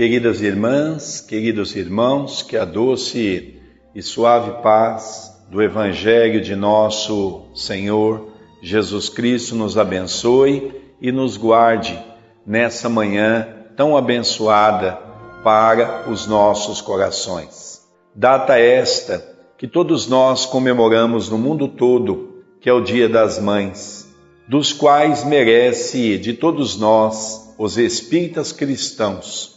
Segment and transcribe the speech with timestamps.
[0.00, 3.60] Queridas irmãs, queridos irmãos, que a doce
[3.94, 8.28] e suave paz do Evangelho de nosso Senhor
[8.62, 10.72] Jesus Cristo nos abençoe
[11.02, 12.02] e nos guarde
[12.46, 13.46] nessa manhã
[13.76, 14.98] tão abençoada
[15.44, 17.82] para os nossos corações.
[18.14, 19.22] Data esta
[19.58, 24.10] que todos nós comemoramos no mundo todo, que é o Dia das Mães,
[24.48, 29.49] dos quais merece de todos nós, os espíritas cristãos,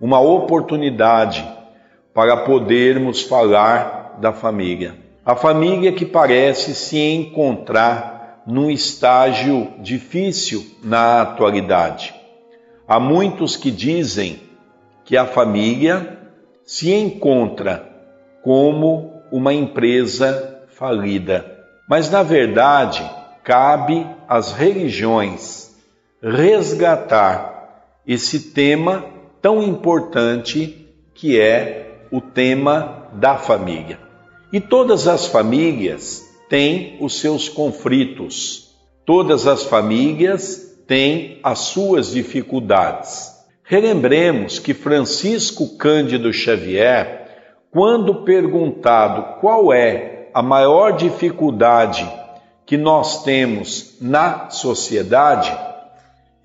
[0.00, 1.46] uma oportunidade
[2.12, 4.94] para podermos falar da família.
[5.24, 12.14] A família que parece se encontrar num estágio difícil na atualidade.
[12.86, 14.40] Há muitos que dizem
[15.04, 16.18] que a família
[16.64, 17.88] se encontra
[18.42, 21.44] como uma empresa falida.
[21.88, 23.08] Mas, na verdade,
[23.42, 25.74] cabe às religiões
[26.22, 29.04] resgatar esse tema
[29.46, 33.96] tão importante que é o tema da família.
[34.52, 38.74] E todas as famílias têm os seus conflitos,
[39.04, 43.36] todas as famílias têm as suas dificuldades.
[43.62, 47.28] Relembremos que Francisco Cândido Xavier,
[47.70, 52.04] quando perguntado qual é a maior dificuldade
[52.66, 55.56] que nós temos na sociedade,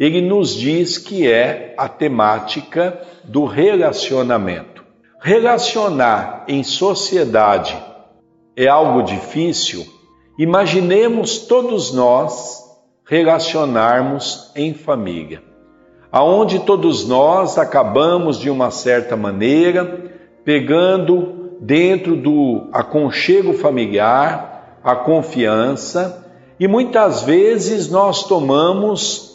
[0.02, 4.84] ele nos diz que é a temática do relacionamento.
[5.22, 7.78] Relacionar em sociedade
[8.56, 9.86] é algo difícil,
[10.40, 12.64] imaginemos todos nós
[13.06, 15.44] relacionarmos em família,
[16.12, 20.12] aonde todos nós acabamos de uma certa maneira
[20.44, 26.28] pegando dentro do aconchego familiar a confiança
[26.60, 29.31] e muitas vezes nós tomamos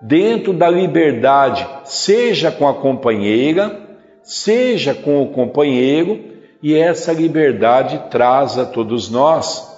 [0.00, 3.80] dentro da liberdade, seja com a companheira,
[4.22, 6.30] seja com o companheiro,
[6.62, 9.68] e essa liberdade traz a todos nós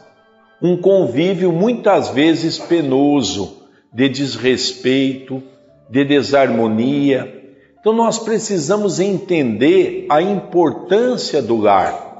[0.60, 3.62] um convívio muitas vezes penoso,
[3.92, 5.42] de desrespeito,
[5.90, 7.42] de desarmonia.
[7.80, 12.12] Então nós precisamos entender a importância do lar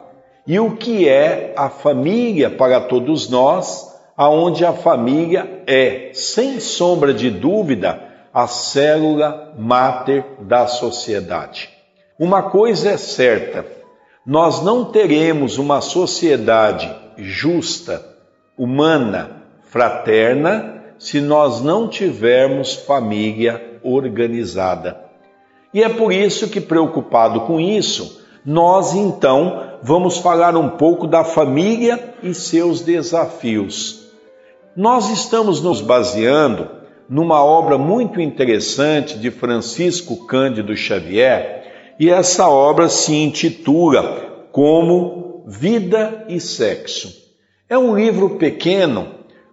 [0.46, 7.12] e o que é a família para todos nós, aonde a família é, sem sombra
[7.14, 8.00] de dúvida,
[8.32, 11.70] a célula máter da sociedade.
[12.18, 13.66] Uma coisa é certa,
[14.24, 18.04] nós não teremos uma sociedade justa,
[18.56, 25.00] humana, fraterna, se nós não tivermos família organizada.
[25.74, 31.24] E é por isso que, preocupado com isso, nós então vamos falar um pouco da
[31.24, 34.01] família e seus desafios.
[34.74, 36.66] Nós estamos nos baseando
[37.06, 46.24] numa obra muito interessante de Francisco Cândido Xavier, e essa obra se intitula como Vida
[46.26, 47.12] e Sexo.
[47.68, 49.08] É um livro pequeno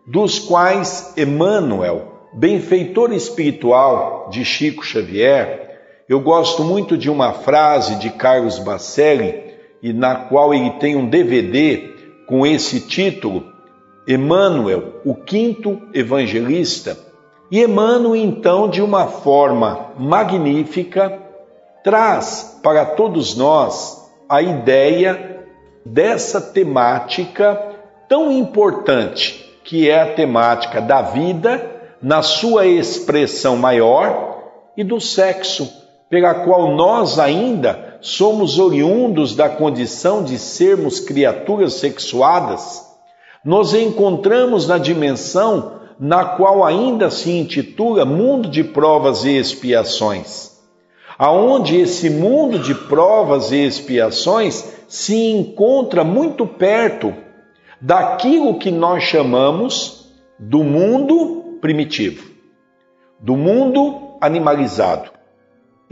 [0.07, 8.09] dos quais Emmanuel, benfeitor espiritual de Chico Xavier, eu gosto muito de uma frase de
[8.09, 9.49] Carlos Bacelli,
[9.83, 11.89] e na qual ele tem um DVD
[12.25, 13.48] com esse título,
[14.11, 16.97] Emmanuel, o quinto evangelista.
[17.51, 21.21] E Emmanuel, então, de uma forma magnífica,
[21.83, 25.45] traz para todos nós a ideia
[25.85, 27.75] dessa temática
[28.07, 31.69] tão importante, que é a temática da vida
[32.01, 34.39] na sua expressão maior
[34.75, 35.71] e do sexo,
[36.09, 42.88] pela qual nós ainda somos oriundos da condição de sermos criaturas sexuadas,
[43.43, 50.49] nos encontramos na dimensão na qual ainda se intitula mundo de provas e expiações
[51.19, 57.13] aonde esse mundo de provas e expiações se encontra muito perto
[57.81, 60.09] daquilo que nós chamamos
[60.39, 62.25] do mundo primitivo,
[63.19, 65.11] do mundo animalizado.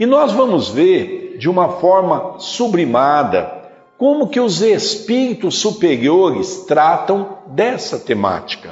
[0.00, 3.57] E nós vamos ver de uma forma sublimada
[3.98, 8.70] como que os espíritos superiores tratam dessa temática.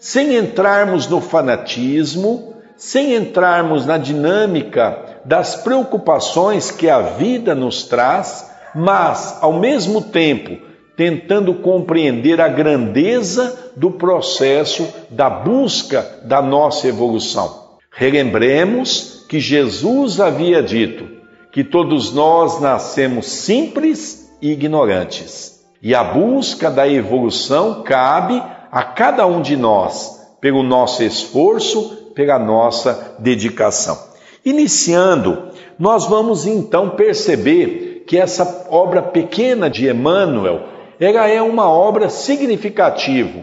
[0.00, 8.50] Sem entrarmos no fanatismo, sem entrarmos na dinâmica das preocupações que a vida nos traz,
[8.74, 10.56] mas, ao mesmo tempo,
[10.96, 17.68] tentando compreender a grandeza do processo da busca da nossa evolução.
[17.90, 21.06] Relembremos que Jesus havia dito
[21.52, 29.40] que todos nós nascemos simples ignorantes, e a busca da evolução cabe a cada um
[29.40, 33.98] de nós, pelo nosso esforço, pela nossa dedicação.
[34.44, 35.48] Iniciando
[35.78, 40.62] nós vamos então perceber que essa obra pequena de Emmanuel,
[40.98, 43.42] ela é uma obra significativa.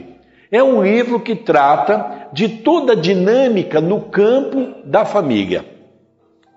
[0.52, 5.66] É um livro que trata de toda a dinâmica no campo da família.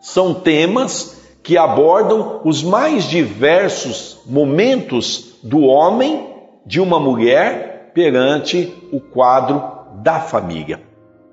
[0.00, 1.18] São temas
[1.49, 6.27] que abordam os mais diversos momentos do homem,
[6.67, 9.62] de uma mulher, perante o quadro
[10.03, 10.79] da família.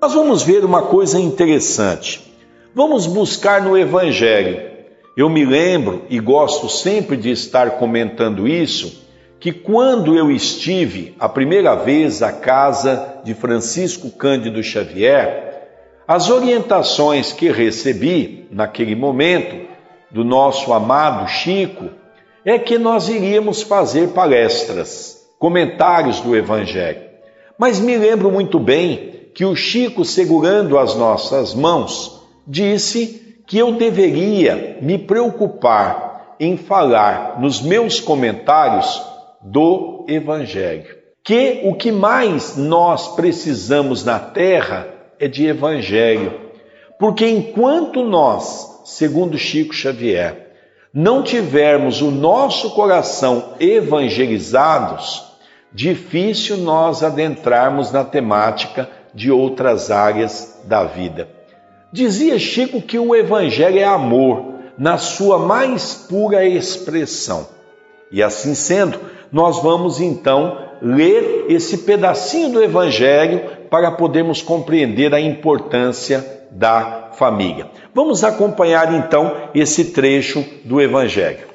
[0.00, 2.32] Nós vamos ver uma coisa interessante.
[2.74, 4.62] Vamos buscar no Evangelho.
[5.14, 9.04] Eu me lembro e gosto sempre de estar comentando isso,
[9.38, 15.68] que quando eu estive a primeira vez à casa de Francisco Cândido Xavier,
[16.08, 19.75] as orientações que recebi naquele momento
[20.10, 21.90] do nosso amado Chico
[22.44, 27.02] é que nós iríamos fazer palestras, comentários do Evangelho.
[27.58, 33.72] Mas me lembro muito bem que o Chico, segurando as nossas mãos, disse que eu
[33.72, 39.02] deveria me preocupar em falar nos meus comentários
[39.42, 40.94] do Evangelho.
[41.24, 44.88] Que o que mais nós precisamos na terra
[45.18, 46.40] é de Evangelho.
[46.98, 50.46] Porque enquanto nós, segundo Chico Xavier,
[50.94, 55.24] não tivermos o nosso coração evangelizados,
[55.72, 61.28] difícil nós adentrarmos na temática de outras áreas da vida.
[61.92, 67.48] Dizia Chico que o Evangelho é amor, na sua mais pura expressão.
[68.12, 69.00] E assim sendo,
[69.32, 77.70] nós vamos então ler esse pedacinho do Evangelho para podermos compreender a importância da família.
[77.94, 81.46] Vamos acompanhar então esse trecho do Evangelho.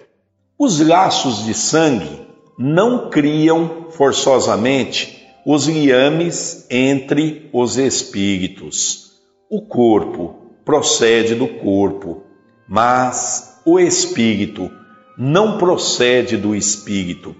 [0.57, 2.27] Os laços de sangue
[2.57, 9.11] não criam forçosamente os liames entre os espíritos
[9.51, 12.23] o corpo procede do corpo,
[12.69, 14.71] mas o espírito
[15.17, 17.35] não procede do espírito,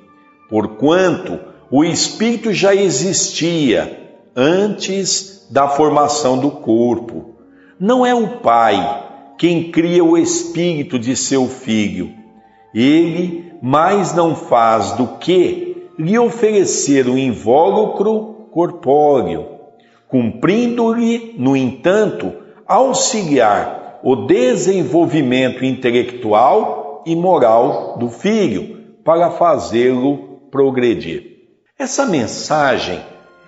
[0.50, 1.39] porquanto
[1.71, 7.30] o espírito já existia antes da formação do corpo.
[7.81, 12.13] Não é o pai quem cria o espírito de seu filho.
[12.73, 19.61] Ele mais não faz do que lhe oferecer o invólucro corpóreo
[20.11, 22.33] cumprindo-lhe, no entanto,
[22.67, 31.23] auxiliar o desenvolvimento intelectual e moral do filho para fazê-lo progredir.
[31.79, 32.99] Essa mensagem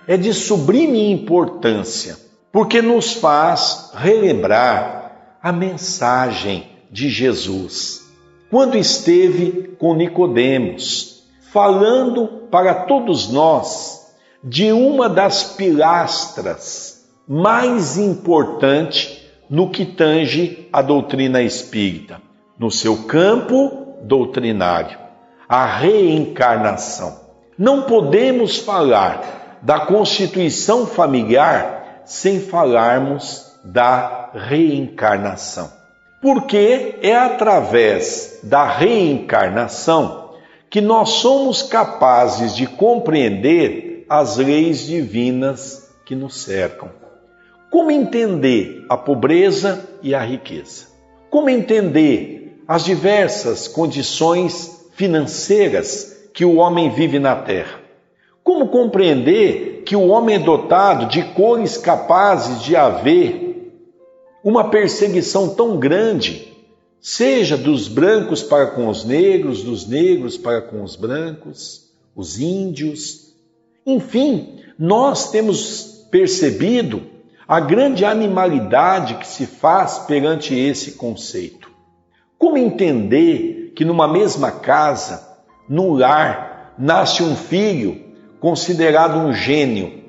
[0.08, 2.16] é de sublime importância,
[2.54, 8.08] porque nos faz relembrar a mensagem de Jesus,
[8.48, 14.14] quando esteve com Nicodemos, falando para todos nós
[14.44, 22.22] de uma das pilastras mais importante no que tange a doutrina espírita,
[22.56, 24.96] no seu campo doutrinário,
[25.48, 27.18] a reencarnação.
[27.58, 35.72] Não podemos falar da constituição familiar sem falarmos da reencarnação.
[36.20, 40.30] Porque é através da reencarnação
[40.70, 46.90] que nós somos capazes de compreender as leis divinas que nos cercam.
[47.70, 50.86] Como entender a pobreza e a riqueza?
[51.30, 57.80] Como entender as diversas condições financeiras que o homem vive na terra?
[58.42, 63.44] Como compreender que o homem é dotado de cores capazes de haver
[64.42, 66.52] uma perseguição tão grande,
[67.00, 73.34] seja dos brancos para com os negros, dos negros para com os brancos, os índios,
[73.86, 77.02] enfim, nós temos percebido
[77.46, 81.70] a grande animalidade que se faz perante esse conceito.
[82.38, 85.28] Como entender que numa mesma casa,
[85.68, 88.03] no lar, nasce um filho
[88.44, 90.04] considerado um gênio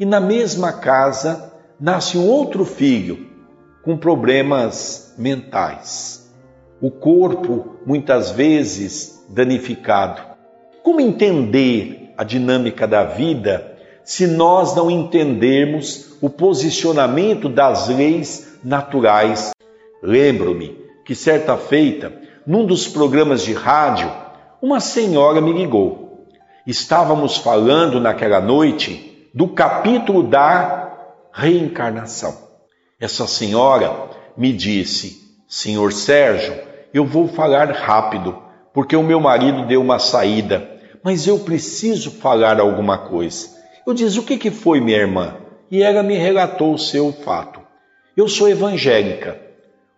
[0.00, 3.28] e na mesma casa nasce um outro filho
[3.84, 6.28] com problemas mentais?
[6.82, 10.20] O corpo muitas vezes danificado.
[10.82, 19.52] Como entender a dinâmica da vida se nós não entendermos o posicionamento das leis naturais.
[20.02, 22.12] Lembro-me que certa feita,
[22.44, 24.10] num dos programas de rádio,
[24.60, 26.07] uma senhora me ligou.
[26.68, 30.92] Estávamos falando naquela noite do capítulo da
[31.32, 32.36] reencarnação.
[33.00, 36.54] Essa senhora me disse: Senhor Sérgio,
[36.94, 38.40] eu vou falar rápido,
[38.72, 43.48] porque o meu marido deu uma saída mas eu preciso falar alguma coisa.
[43.86, 45.36] Eu disse: O que, que foi, minha irmã?
[45.70, 47.60] E ela me relatou o seu fato.
[48.16, 49.40] Eu sou evangélica.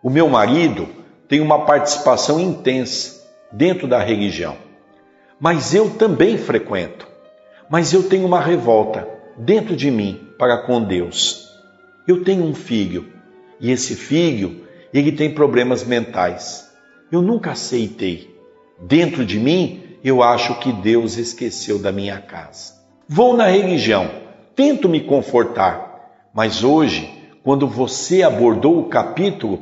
[0.03, 0.89] O meu marido
[1.29, 4.57] tem uma participação intensa dentro da religião.
[5.41, 7.09] Mas eu também frequento.
[7.69, 11.49] Mas eu tenho uma revolta dentro de mim para com Deus.
[12.07, 13.07] Eu tenho um filho
[13.61, 16.71] e esse filho, ele tem problemas mentais.
[17.13, 18.35] Eu nunca aceitei.
[18.81, 22.75] Dentro de mim, eu acho que Deus esqueceu da minha casa.
[23.07, 24.11] Vou na religião,
[24.55, 27.11] tento me confortar, mas hoje,
[27.43, 29.61] quando você abordou o capítulo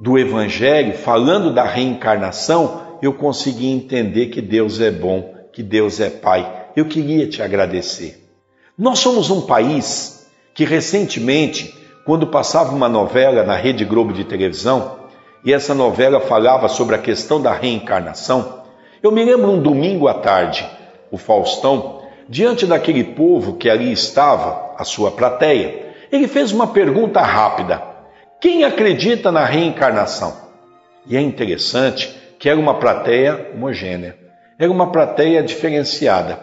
[0.00, 6.10] do Evangelho falando da reencarnação, eu consegui entender que Deus é bom, que Deus é
[6.10, 6.66] Pai.
[6.76, 8.28] Eu queria te agradecer.
[8.76, 14.98] Nós somos um país que recentemente, quando passava uma novela na Rede Globo de televisão,
[15.44, 18.60] e essa novela falava sobre a questão da reencarnação,
[19.02, 20.68] eu me lembro um domingo à tarde,
[21.10, 27.20] o Faustão, diante daquele povo que ali estava, a sua plateia, ele fez uma pergunta
[27.20, 27.82] rápida:
[28.40, 30.34] Quem acredita na reencarnação?
[31.06, 34.16] E é interessante que era uma plateia homogênea,
[34.58, 36.42] era uma plateia diferenciada.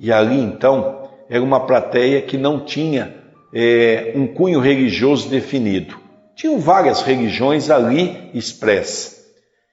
[0.00, 3.14] E ali então era uma plateia que não tinha
[3.52, 5.96] é, um cunho religioso definido.
[6.34, 9.22] Tinham várias religiões ali expressas.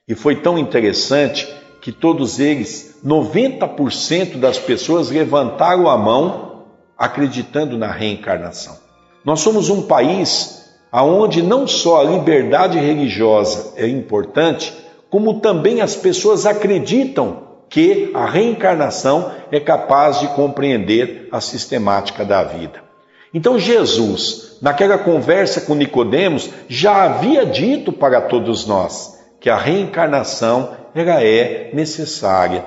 [0.06, 1.48] E foi tão interessante
[1.80, 6.66] que todos eles, 90% das pessoas levantaram a mão
[6.98, 8.76] acreditando na reencarnação.
[9.24, 14.81] Nós somos um país aonde não só a liberdade religiosa é importante,
[15.12, 22.42] como também as pessoas acreditam que a reencarnação é capaz de compreender a sistemática da
[22.42, 22.82] vida.
[23.34, 30.70] Então Jesus, naquela conversa com Nicodemos, já havia dito para todos nós que a reencarnação
[30.94, 32.64] ela é necessária.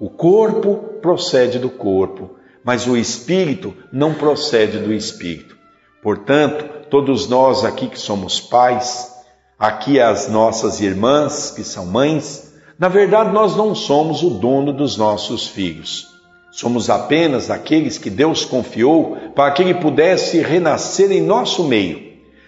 [0.00, 2.30] O corpo procede do corpo,
[2.64, 5.54] mas o espírito não procede do espírito.
[6.02, 9.13] Portanto, todos nós aqui que somos pais,
[9.58, 14.96] aqui as nossas irmãs que são mães, na verdade nós não somos o dono dos
[14.96, 16.08] nossos filhos.
[16.50, 22.00] Somos apenas aqueles que Deus confiou para que ele pudesse renascer em nosso meio,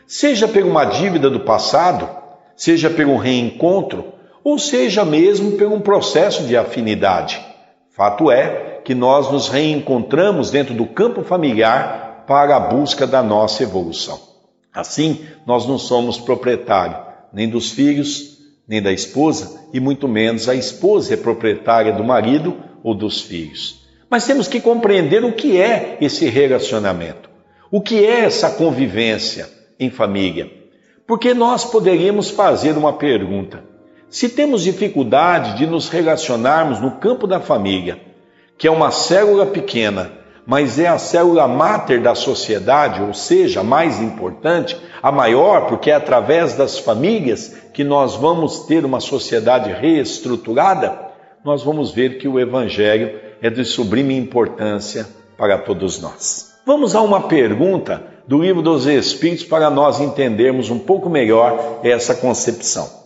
[0.06, 2.08] seja por uma dívida do passado,
[2.54, 4.12] seja pelo reencontro,
[4.44, 7.44] ou seja mesmo por um processo de afinidade.
[7.90, 13.64] Fato é que nós nos reencontramos dentro do campo familiar para a busca da nossa
[13.64, 14.35] evolução.
[14.76, 20.54] Assim, nós não somos proprietário nem dos filhos, nem da esposa, e muito menos a
[20.54, 23.86] esposa é proprietária do marido ou dos filhos.
[24.08, 27.28] Mas temos que compreender o que é esse relacionamento,
[27.70, 30.50] o que é essa convivência em família.
[31.06, 33.64] Porque nós poderíamos fazer uma pergunta:
[34.08, 38.00] se temos dificuldade de nos relacionarmos no campo da família,
[38.56, 40.12] que é uma célula pequena,
[40.46, 45.90] mas é a célula máter da sociedade, ou seja, a mais importante, a maior, porque
[45.90, 50.96] é através das famílias que nós vamos ter uma sociedade reestruturada,
[51.44, 56.54] nós vamos ver que o Evangelho é de sublime importância para todos nós.
[56.64, 62.14] Vamos a uma pergunta do Livro dos Espíritos para nós entendermos um pouco melhor essa
[62.14, 63.04] concepção.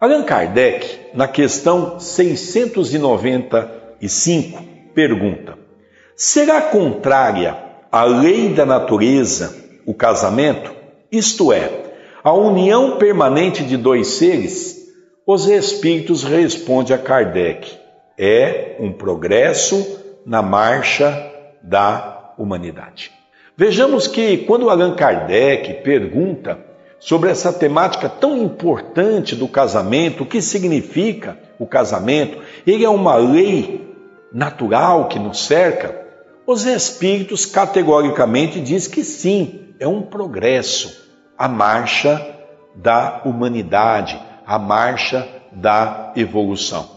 [0.00, 4.62] Allan Kardec, na questão 695,
[4.94, 5.57] pergunta:
[6.18, 7.56] será contrária
[7.92, 9.54] à lei da natureza
[9.86, 10.74] o casamento?
[11.12, 11.70] Isto é,
[12.24, 14.76] a união permanente de dois seres?
[15.24, 17.72] Os espíritos respondem a Kardec:
[18.18, 21.32] é um progresso na marcha
[21.62, 23.12] da humanidade.
[23.56, 26.58] Vejamos que quando Allan Kardec pergunta
[26.98, 33.14] sobre essa temática tão importante do casamento, o que significa o casamento, ele é uma
[33.14, 33.88] lei
[34.32, 36.07] natural que nos cerca.
[36.48, 42.26] Os espíritos categoricamente diz que sim, é um progresso, a marcha
[42.74, 46.88] da humanidade, a marcha da evolução.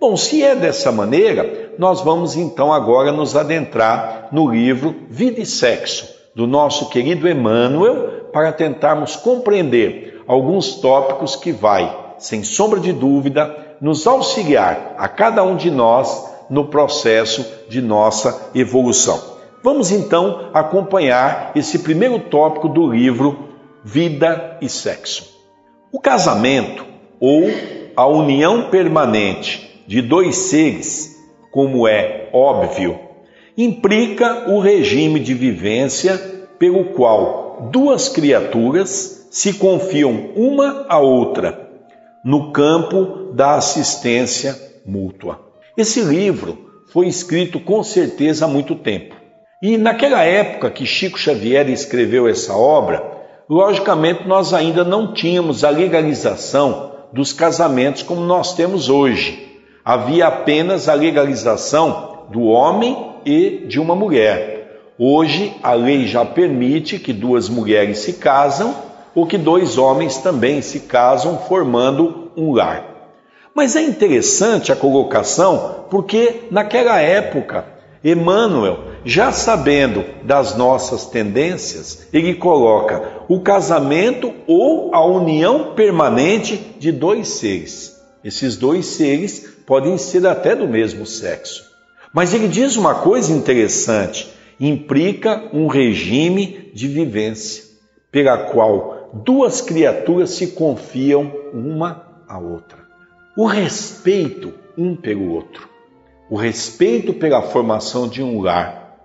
[0.00, 5.46] Bom, se é dessa maneira, nós vamos então agora nos adentrar no livro Vida e
[5.46, 12.92] Sexo, do nosso querido Emmanuel, para tentarmos compreender alguns tópicos que vai, sem sombra de
[12.92, 19.36] dúvida, nos auxiliar a cada um de nós no processo de nossa evolução.
[19.62, 23.48] Vamos então acompanhar esse primeiro tópico do livro
[23.84, 25.34] Vida e Sexo.
[25.90, 26.84] O casamento
[27.18, 27.44] ou
[27.96, 31.16] a união permanente de dois seres,
[31.50, 32.98] como é óbvio,
[33.56, 36.18] implica o regime de vivência
[36.58, 41.70] pelo qual duas criaturas se confiam uma à outra
[42.24, 45.45] no campo da assistência mútua.
[45.76, 46.56] Esse livro
[46.90, 49.14] foi escrito com certeza há muito tempo.
[49.62, 53.04] E naquela época que Chico Xavier escreveu essa obra,
[53.46, 59.60] logicamente nós ainda não tínhamos a legalização dos casamentos como nós temos hoje.
[59.84, 64.92] Havia apenas a legalização do homem e de uma mulher.
[64.98, 68.74] Hoje a lei já permite que duas mulheres se casam
[69.14, 72.95] ou que dois homens também se casam formando um lar.
[73.56, 77.64] Mas é interessante a colocação porque naquela época
[78.04, 86.92] Emmanuel, já sabendo das nossas tendências, ele coloca o casamento ou a união permanente de
[86.92, 87.98] dois seres.
[88.22, 91.64] Esses dois seres podem ser até do mesmo sexo.
[92.12, 97.64] Mas ele diz uma coisa interessante: implica um regime de vivência,
[98.12, 102.85] pela qual duas criaturas se confiam uma à outra.
[103.36, 105.76] O respeito um pelo outro
[106.28, 108.96] o respeito pela formação de um lar.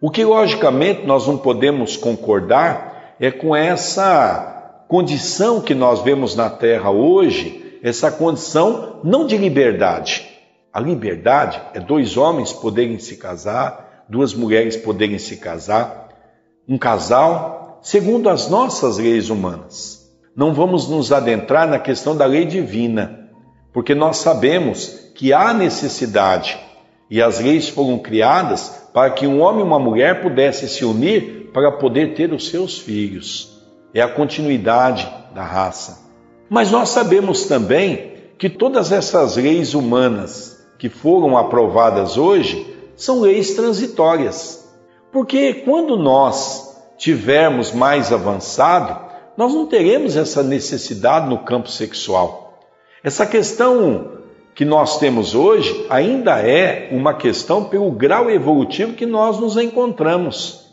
[0.00, 6.48] O que, logicamente, nós não podemos concordar é com essa condição que nós vemos na
[6.48, 10.28] Terra hoje, essa condição não de liberdade.
[10.72, 16.08] A liberdade é dois homens poderem se casar, duas mulheres poderem se casar,
[16.68, 20.08] um casal, segundo as nossas leis humanas.
[20.36, 23.17] Não vamos nos adentrar na questão da lei divina,
[23.78, 26.58] porque nós sabemos que há necessidade
[27.08, 31.52] e as leis foram criadas para que um homem e uma mulher pudessem se unir
[31.54, 33.62] para poder ter os seus filhos.
[33.94, 36.10] É a continuidade da raça.
[36.50, 42.66] Mas nós sabemos também que todas essas leis humanas que foram aprovadas hoje
[42.96, 44.68] são leis transitórias.
[45.12, 52.47] Porque quando nós tivermos mais avançado, nós não teremos essa necessidade no campo sexual.
[53.02, 54.18] Essa questão
[54.54, 60.68] que nós temos hoje ainda é uma questão pelo grau evolutivo que nós nos encontramos.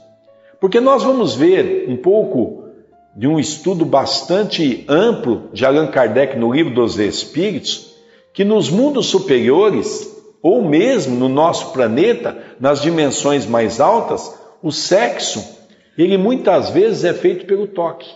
[0.60, 2.64] Porque nós vamos ver um pouco
[3.16, 7.94] de um estudo bastante amplo de Allan Kardec no Livro dos Espíritos,
[8.34, 15.44] que nos mundos superiores, ou mesmo no nosso planeta, nas dimensões mais altas, o sexo,
[15.96, 18.10] ele muitas vezes é feito pelo toque,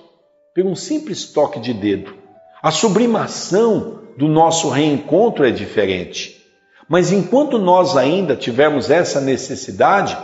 [0.54, 2.14] pelo um simples toque de dedo.
[2.62, 6.46] A sublimação do nosso reencontro é diferente.
[6.90, 10.18] Mas enquanto nós ainda tivermos essa necessidade,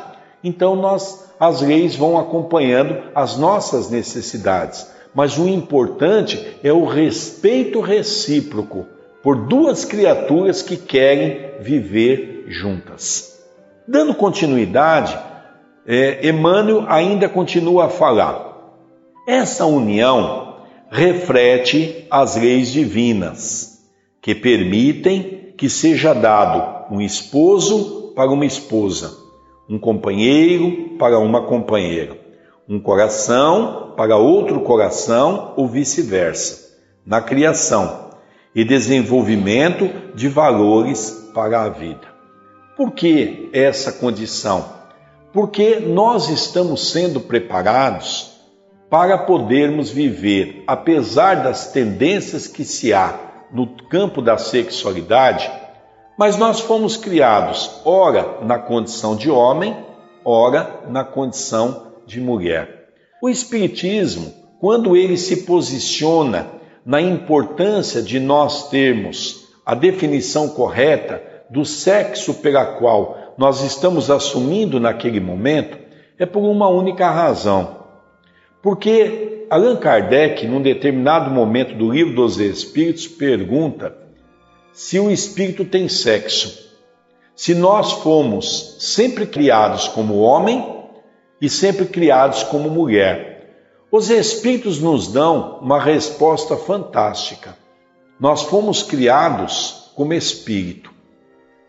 [0.43, 4.86] então nós as leis vão acompanhando as nossas necessidades.
[5.13, 8.86] Mas o importante é o respeito recíproco
[9.23, 13.39] por duas criaturas que querem viver juntas.
[13.88, 15.17] Dando continuidade,
[15.88, 18.58] é, Emmanuel ainda continua a falar.
[19.25, 20.58] Essa união
[20.91, 23.74] reflete as leis divinas
[24.25, 29.15] que permitem que seja dado um esposo para uma esposa,
[29.69, 32.17] um companheiro para uma companheira,
[32.67, 38.09] um coração para outro coração ou vice-versa, na criação
[38.55, 42.07] e desenvolvimento de valores para a vida.
[42.75, 44.65] Por que essa condição?
[45.31, 48.31] Porque nós estamos sendo preparados
[48.89, 55.49] para podermos viver, apesar das tendências que se há no campo da sexualidade,
[56.17, 59.75] mas nós fomos criados, ora na condição de homem,
[60.23, 62.89] ora na condição de mulher.
[63.21, 66.47] O Espiritismo, quando ele se posiciona
[66.86, 74.79] na importância de nós termos a definição correta do sexo pela qual nós estamos assumindo
[74.79, 75.77] naquele momento,
[76.17, 77.84] é por uma única razão.
[78.62, 83.95] Porque Allan Kardec, num determinado momento do Livro dos Espíritos, pergunta
[84.73, 86.75] se o espírito tem sexo.
[87.33, 90.83] Se nós fomos sempre criados como homem
[91.39, 93.55] e sempre criados como mulher.
[93.89, 97.57] Os espíritos nos dão uma resposta fantástica.
[98.19, 100.91] Nós fomos criados como espírito.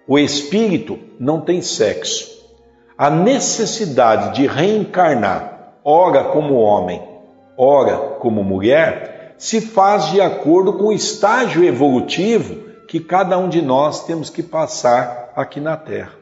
[0.08, 2.50] O espírito não tem sexo.
[2.98, 7.15] A necessidade de reencarnar, ora como homem,
[7.56, 13.60] ora como mulher, se faz de acordo com o estágio evolutivo que cada um de
[13.60, 16.12] nós temos que passar aqui na Terra.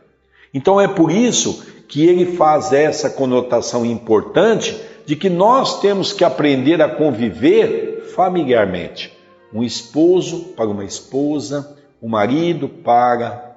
[0.52, 6.24] Então é por isso que ele faz essa conotação importante de que nós temos que
[6.24, 9.12] aprender a conviver familiarmente.
[9.52, 13.56] Um esposo para uma esposa, um marido para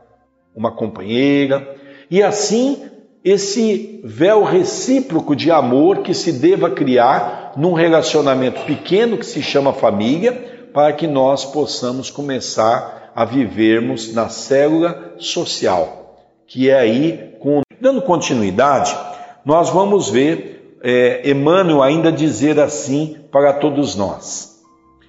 [0.55, 1.75] uma companheira,
[2.09, 2.81] e assim
[3.23, 9.73] esse véu recíproco de amor que se deva criar num relacionamento pequeno que se chama
[9.73, 16.15] família, para que nós possamos começar a vivermos na célula social,
[16.45, 17.61] que é aí, com...
[17.81, 18.95] dando continuidade,
[19.43, 24.61] nós vamos ver é, Emmanuel ainda dizer assim para todos nós: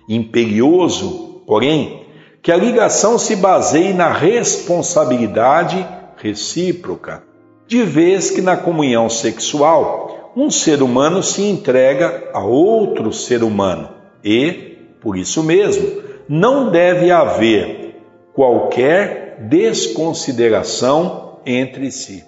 [0.08, 2.06] imperioso porém,
[2.42, 5.84] que a ligação se baseie na responsabilidade
[6.18, 7.24] recíproca,
[7.66, 13.90] de vez que na comunhão sexual um ser humano se entrega a outro ser humano
[14.24, 17.96] e, por isso mesmo, não deve haver
[18.34, 22.24] qualquer desconsideração entre si.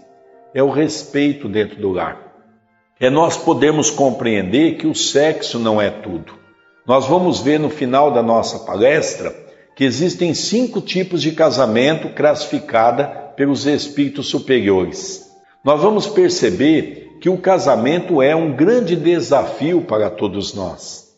[0.54, 2.30] É o respeito dentro do lar.
[2.98, 6.34] É nós podemos compreender que o sexo não é tudo.
[6.86, 9.34] Nós vamos ver no final da nossa palestra
[9.76, 15.30] que existem cinco tipos de casamento classificada pelos espíritos superiores.
[15.64, 21.10] Nós vamos perceber que o casamento é um grande desafio para todos nós.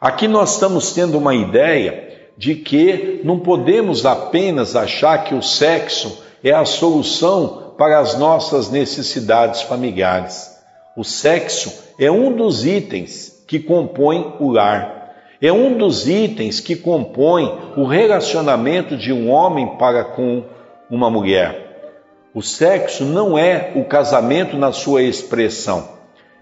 [0.00, 6.24] Aqui nós estamos tendo uma ideia de que não podemos apenas achar que o sexo
[6.42, 10.50] é a solução para as nossas necessidades familiares.
[10.96, 15.14] O sexo é um dos itens que compõem o lar.
[15.42, 20.44] É um dos itens que compõem o relacionamento de um homem para com
[20.90, 21.69] uma mulher.
[22.34, 25.88] O sexo não é o casamento na sua expressão.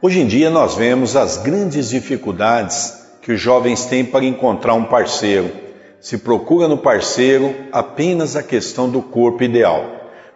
[0.03, 4.85] Hoje em dia nós vemos as grandes dificuldades que os jovens têm para encontrar um
[4.85, 5.69] parceiro
[6.01, 9.85] se procura no parceiro apenas a questão do corpo ideal.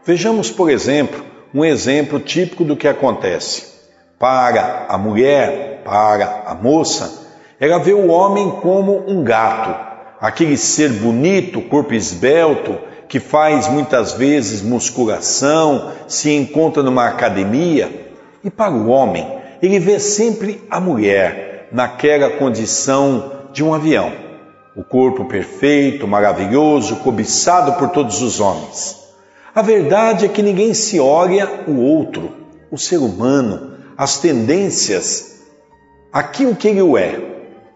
[0.05, 3.73] Vejamos, por exemplo, um exemplo típico do que acontece.
[4.19, 7.27] Para a mulher, para a moça,
[7.61, 12.79] ela vê o homem como um gato, aquele ser bonito, corpo esbelto,
[13.13, 18.11] que faz muitas vezes musculação, se encontra numa academia.
[18.43, 24.11] E para o homem, ele vê sempre a mulher naquela condição de um avião
[24.75, 28.97] o corpo perfeito, maravilhoso, cobiçado por todos os homens.
[29.55, 32.35] A verdade é que ninguém se olha o outro,
[32.71, 35.43] o ser humano, as tendências,
[36.11, 37.21] aquilo que ele é.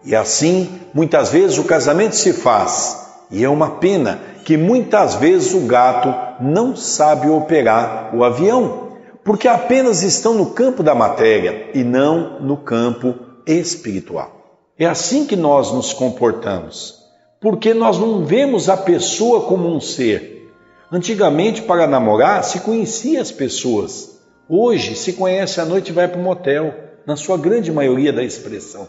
[0.03, 5.53] E assim, muitas vezes o casamento se faz, e é uma pena que muitas vezes
[5.53, 8.87] o gato não sabe operar o avião,
[9.23, 13.13] porque apenas estão no campo da matéria e não no campo
[13.45, 14.61] espiritual.
[14.79, 16.95] É assim que nós nos comportamos,
[17.41, 20.49] porque nós não vemos a pessoa como um ser.
[20.89, 24.17] Antigamente, para namorar, se conhecia as pessoas.
[24.47, 26.73] Hoje, se conhece à noite e vai para o motel,
[27.05, 28.87] na sua grande maioria da expressão.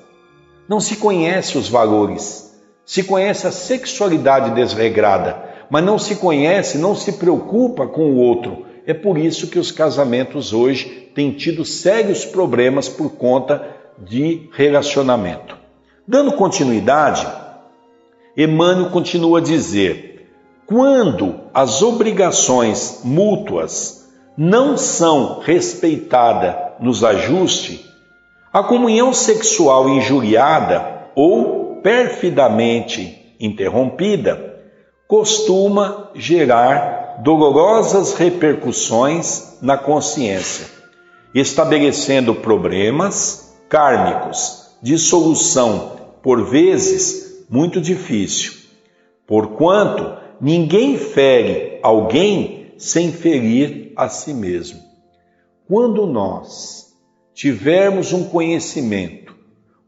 [0.68, 2.47] Não se conhece os valores,
[2.88, 5.36] se conhece a sexualidade desregrada,
[5.68, 8.64] mas não se conhece, não se preocupa com o outro.
[8.86, 13.62] É por isso que os casamentos hoje têm tido sérios problemas por conta
[13.98, 15.54] de relacionamento.
[16.06, 17.26] Dando continuidade,
[18.34, 20.26] Emmanuel continua a dizer:
[20.64, 27.84] quando as obrigações mútuas não são respeitadas nos ajustes,
[28.50, 34.56] a comunhão sexual injuriada ou perfidamente interrompida
[35.06, 40.66] costuma gerar dolorosas repercussões na consciência,
[41.34, 48.52] estabelecendo problemas kármicos de solução por vezes, muito difícil,
[49.26, 54.80] porquanto ninguém fere alguém sem ferir a si mesmo.
[55.66, 56.94] Quando nós
[57.34, 59.34] tivermos um conhecimento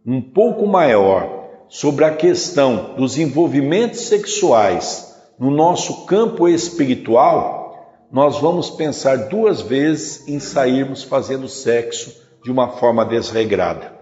[0.05, 1.40] um pouco maior
[1.71, 10.27] sobre a questão dos envolvimentos sexuais no nosso campo espiritual, nós vamos pensar duas vezes
[10.27, 13.93] em sairmos fazendo sexo de uma forma desregrada.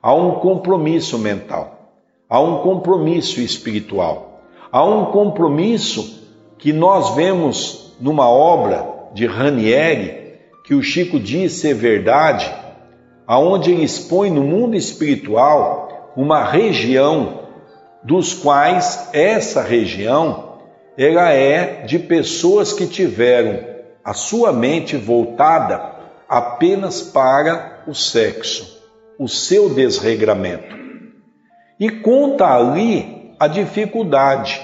[0.00, 1.92] Há um compromisso mental,
[2.28, 4.40] há um compromisso espiritual,
[4.72, 11.74] há um compromisso que nós vemos numa obra de Ranieri, que o Chico diz ser
[11.74, 12.50] verdade,
[13.26, 15.84] aonde ele expõe no mundo espiritual
[16.16, 17.44] uma região
[18.02, 20.58] dos quais essa região
[20.96, 23.64] ela é de pessoas que tiveram
[24.04, 25.92] a sua mente voltada
[26.28, 28.74] apenas para o sexo
[29.18, 30.74] o seu desregramento.
[31.78, 34.60] E conta ali a dificuldade.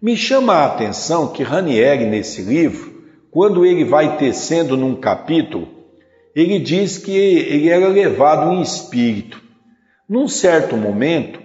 [0.00, 5.68] Me chama a atenção que Ranieri, nesse livro, quando ele vai tecendo num capítulo,
[6.34, 9.42] ele diz que ele era levado em espírito.
[10.08, 11.40] Num certo momento,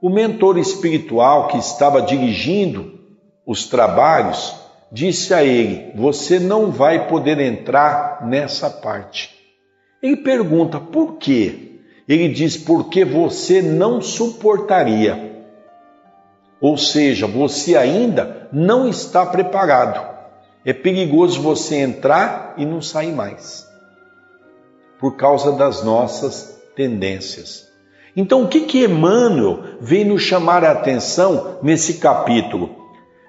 [0.00, 3.00] o mentor espiritual que estava dirigindo
[3.46, 4.54] os trabalhos
[4.92, 9.34] disse a ele: Você não vai poder entrar nessa parte.
[10.02, 11.80] Ele pergunta por quê?
[12.08, 15.32] Ele diz: porque você não suportaria.
[16.60, 20.14] Ou seja, você ainda não está preparado.
[20.64, 23.66] É perigoso você entrar e não sair mais.
[24.98, 27.73] Por causa das nossas tendências.
[28.16, 32.70] Então, o que que Emmanuel vem nos chamar a atenção nesse capítulo?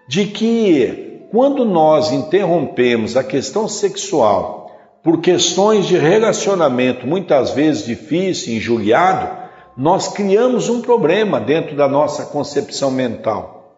[0.08, 4.72] De que quando nós interrompemos a questão sexual
[5.04, 9.46] por questões de relacionamento muitas vezes difícil, injuriado,
[9.76, 13.76] nós criamos um problema dentro da nossa concepção mental.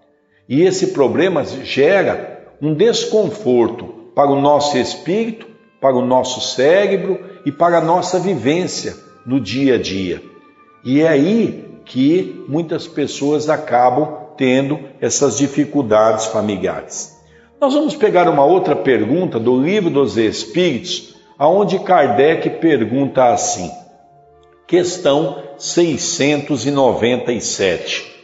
[0.48, 5.48] E esse problema gera um desconforto para o nosso espírito,
[5.82, 10.22] para o nosso cérebro e para a nossa vivência no dia a dia.
[10.84, 17.18] E é aí que muitas pessoas acabam tendo essas dificuldades familiares.
[17.60, 23.72] Nós vamos pegar uma outra pergunta do Livro dos Espíritos, aonde Kardec pergunta assim:
[24.68, 28.16] Questão 697.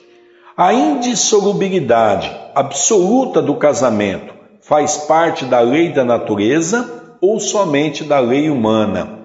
[0.55, 8.51] A indissolubilidade absoluta do casamento faz parte da lei da natureza ou somente da lei
[8.51, 9.17] humana?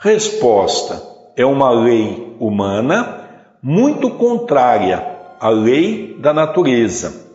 [0.00, 1.00] Resposta:
[1.38, 3.20] é uma lei humana
[3.62, 5.06] muito contrária
[5.38, 7.28] à lei da natureza.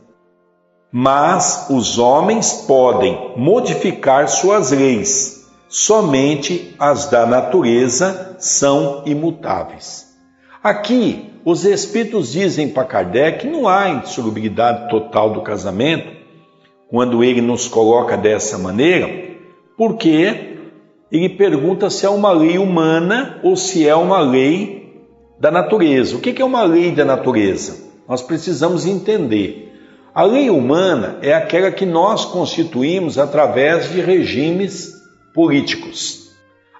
[0.92, 10.06] Mas os homens podem modificar suas leis, somente as da natureza são imutáveis.
[10.62, 16.12] Aqui, os espíritos dizem para Kardec que não há insolubilidade total do casamento,
[16.90, 19.10] quando ele nos coloca dessa maneira,
[19.78, 20.53] porque
[21.14, 25.00] ele pergunta se é uma lei humana ou se é uma lei
[25.40, 26.16] da natureza.
[26.16, 27.78] O que é uma lei da natureza?
[28.10, 29.72] Nós precisamos entender.
[30.16, 34.92] A lei humana é aquela que nós constituímos através de regimes
[35.36, 36.32] políticos.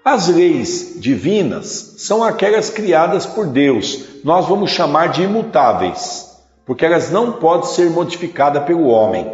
[0.04, 7.12] As leis divinas são aquelas criadas por Deus, nós vamos chamar de imutáveis, porque elas
[7.12, 9.32] não podem ser modificadas pelo homem.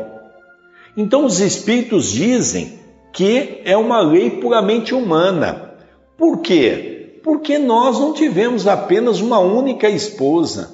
[0.95, 2.78] Então, os espíritos dizem
[3.11, 5.73] que é uma lei puramente humana.
[6.17, 7.19] Por quê?
[7.23, 10.73] Porque nós não tivemos apenas uma única esposa.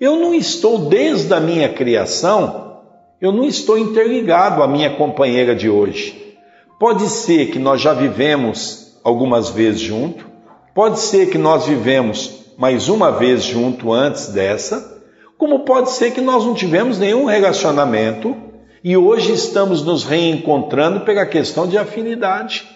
[0.00, 2.80] Eu não estou desde a minha criação,
[3.20, 6.36] eu não estou interligado à minha companheira de hoje.
[6.78, 10.26] Pode ser que nós já vivemos algumas vezes junto,
[10.74, 15.02] pode ser que nós vivemos mais uma vez junto antes dessa,
[15.38, 18.36] como pode ser que nós não tivemos nenhum relacionamento
[18.84, 22.68] e hoje estamos nos reencontrando pela questão de afinidade.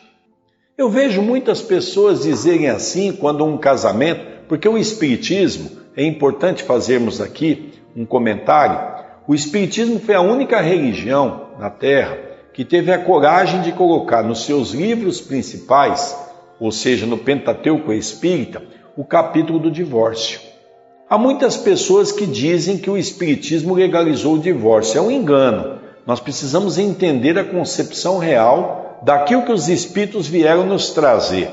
[0.77, 7.21] Eu vejo muitas pessoas dizerem assim quando um casamento, porque o Espiritismo, é importante fazermos
[7.21, 12.17] aqui um comentário, o Espiritismo foi a única religião na Terra
[12.55, 16.17] que teve a coragem de colocar nos seus livros principais,
[16.59, 18.63] ou seja, no Pentateuco Espírita,
[18.97, 20.41] o capítulo do divórcio.
[21.11, 24.99] Há muitas pessoas que dizem que o Espiritismo legalizou o divórcio.
[24.99, 25.78] É um engano.
[26.09, 31.51] Nós precisamos entender a concepção real daquilo que os Espíritos vieram nos trazer.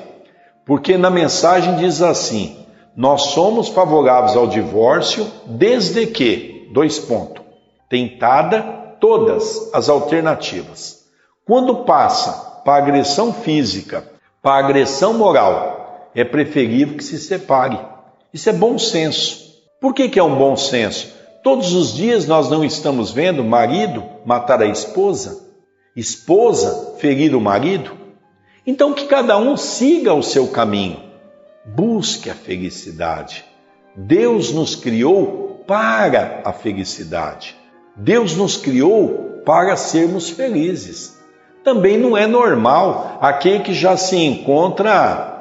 [0.66, 2.66] Porque na mensagem diz assim:
[2.96, 7.44] nós somos favoráveis ao divórcio desde que, dois pontos,
[7.90, 8.62] tentada
[8.98, 11.04] todas as alternativas.
[11.46, 14.10] Quando passa para agressão física,
[14.42, 17.78] para agressão moral, é preferível que se separe.
[18.34, 19.54] Isso é bom senso.
[19.82, 21.14] Por que, que é um bom senso?
[21.46, 25.46] Todos os dias nós não estamos vendo marido matar a esposa,
[25.96, 27.92] esposa ferir o marido.
[28.66, 31.00] Então que cada um siga o seu caminho,
[31.64, 33.46] busque a felicidade.
[33.96, 37.56] Deus nos criou para a felicidade.
[37.96, 41.16] Deus nos criou para sermos felizes.
[41.64, 45.35] Também não é normal aquele que já se encontra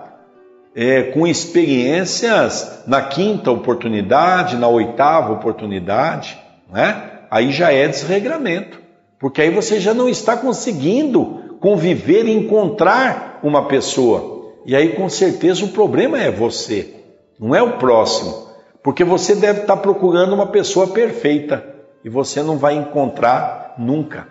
[0.75, 6.37] é, com experiências na quinta oportunidade, na oitava oportunidade,
[6.73, 7.11] né?
[7.31, 8.81] aí já é desregramento,
[9.19, 14.53] porque aí você já não está conseguindo conviver e encontrar uma pessoa.
[14.67, 16.95] E aí com certeza o problema é você,
[17.39, 18.49] não é o próximo,
[18.83, 21.65] porque você deve estar procurando uma pessoa perfeita
[22.05, 24.29] e você não vai encontrar nunca.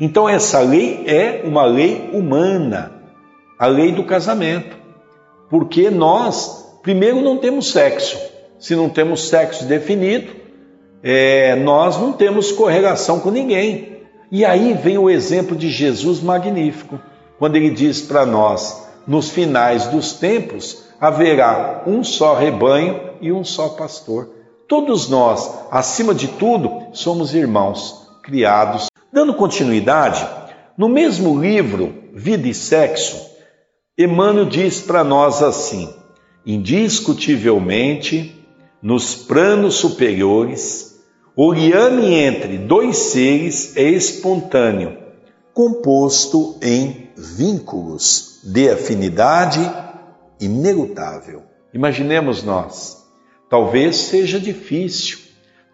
[0.00, 2.92] Então essa lei é uma lei humana,
[3.58, 4.81] a lei do casamento.
[5.52, 8.18] Porque nós, primeiro, não temos sexo.
[8.58, 10.32] Se não temos sexo definido,
[11.02, 13.98] é, nós não temos correlação com ninguém.
[14.30, 16.98] E aí vem o exemplo de Jesus magnífico,
[17.38, 23.44] quando ele diz para nós: nos finais dos tempos haverá um só rebanho e um
[23.44, 24.30] só pastor.
[24.66, 28.86] Todos nós, acima de tudo, somos irmãos criados.
[29.12, 30.26] Dando continuidade,
[30.78, 33.31] no mesmo livro Vida e Sexo,
[34.04, 35.88] Emmanuel diz para nós assim:
[36.44, 38.44] indiscutivelmente,
[38.82, 41.00] nos planos superiores,
[41.36, 44.98] o liame entre dois seres é espontâneo,
[45.54, 49.60] composto em vínculos de afinidade
[50.40, 51.42] inelutável.
[51.72, 53.06] Imaginemos nós,
[53.48, 55.18] talvez seja difícil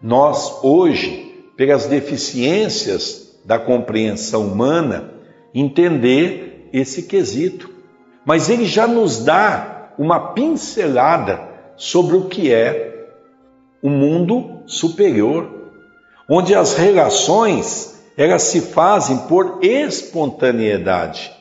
[0.01, 5.13] nós hoje, pelas deficiências da compreensão humana,
[5.53, 7.78] entender esse quesito.
[8.29, 13.07] Mas ele já nos dá uma pincelada sobre o que é
[13.81, 15.49] o mundo superior,
[16.29, 21.31] onde as relações elas se fazem por espontaneidade.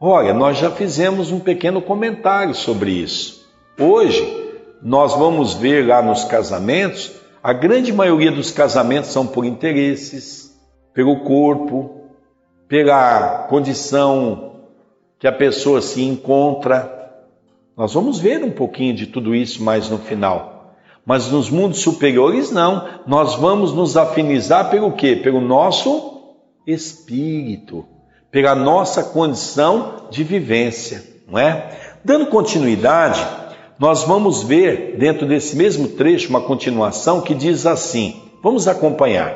[0.00, 3.46] Olha, nós já fizemos um pequeno comentário sobre isso.
[3.78, 10.58] Hoje nós vamos ver lá nos casamentos, a grande maioria dos casamentos são por interesses,
[10.94, 12.04] pelo corpo,
[12.66, 14.57] pela condição
[15.18, 17.12] que a pessoa se encontra.
[17.76, 20.74] Nós vamos ver um pouquinho de tudo isso mais no final.
[21.04, 25.16] Mas nos mundos superiores não, nós vamos nos afinizar pelo quê?
[25.16, 26.22] Pelo nosso
[26.66, 27.86] espírito,
[28.30, 31.70] pela nossa condição de vivência, não é?
[32.04, 33.26] Dando continuidade,
[33.78, 39.34] nós vamos ver dentro desse mesmo trecho uma continuação que diz assim: vamos acompanhar.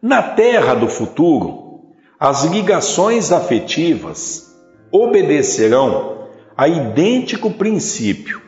[0.00, 4.49] Na terra do futuro, as ligações afetivas
[4.90, 6.26] obedecerão
[6.56, 8.42] a idêntico princípio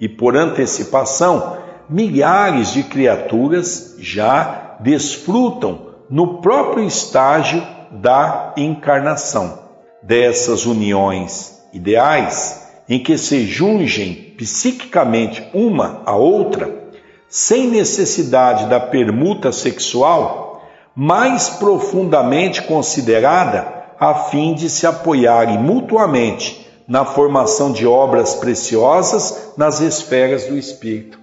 [0.00, 1.58] e, por antecipação,
[1.88, 9.66] milhares de criaturas já desfrutam no próprio estágio da encarnação.
[10.02, 16.88] Dessas uniões ideais em que se jungem psiquicamente uma a outra,
[17.28, 27.04] sem necessidade da permuta sexual mais profundamente considerada a fim de se apoiarem mutuamente na
[27.04, 31.18] formação de obras preciosas nas esferas do espírito.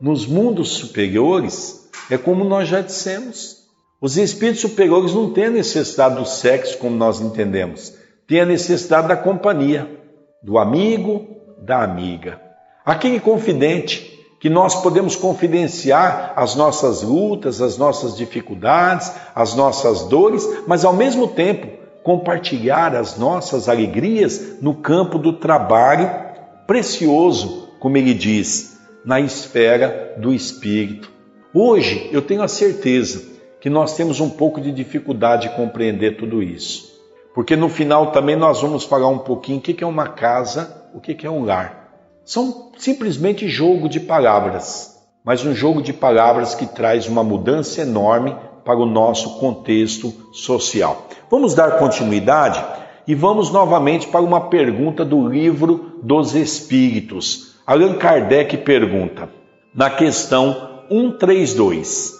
[0.00, 3.64] Nos mundos superiores, é como nós já dissemos,
[4.00, 7.94] os espíritos superiores não têm a necessidade do sexo como nós entendemos,
[8.26, 9.88] têm a necessidade da companhia,
[10.42, 11.26] do amigo,
[11.62, 12.40] da amiga.
[12.84, 20.46] Aquele confidente que nós podemos confidenciar as nossas lutas, as nossas dificuldades, as nossas dores,
[20.66, 26.08] mas ao mesmo tempo compartilhar as nossas alegrias no campo do trabalho
[26.64, 31.10] precioso, como ele diz, na esfera do espírito.
[31.52, 33.24] Hoje eu tenho a certeza
[33.60, 36.84] que nós temos um pouco de dificuldade de compreender tudo isso.
[37.34, 41.00] Porque no final também nós vamos falar um pouquinho o que é uma casa, o
[41.00, 41.90] que é um lar.
[42.24, 48.32] São simplesmente jogo de palavras, mas um jogo de palavras que traz uma mudança enorme
[48.66, 51.06] para o nosso contexto social.
[51.30, 52.62] Vamos dar continuidade
[53.06, 57.54] e vamos novamente para uma pergunta do livro dos Espíritos.
[57.64, 59.30] Allan Kardec pergunta,
[59.72, 62.12] na questão 132,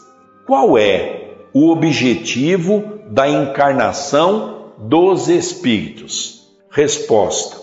[0.47, 6.47] qual é o objetivo da encarnação dos Espíritos?
[6.71, 7.57] Resposta: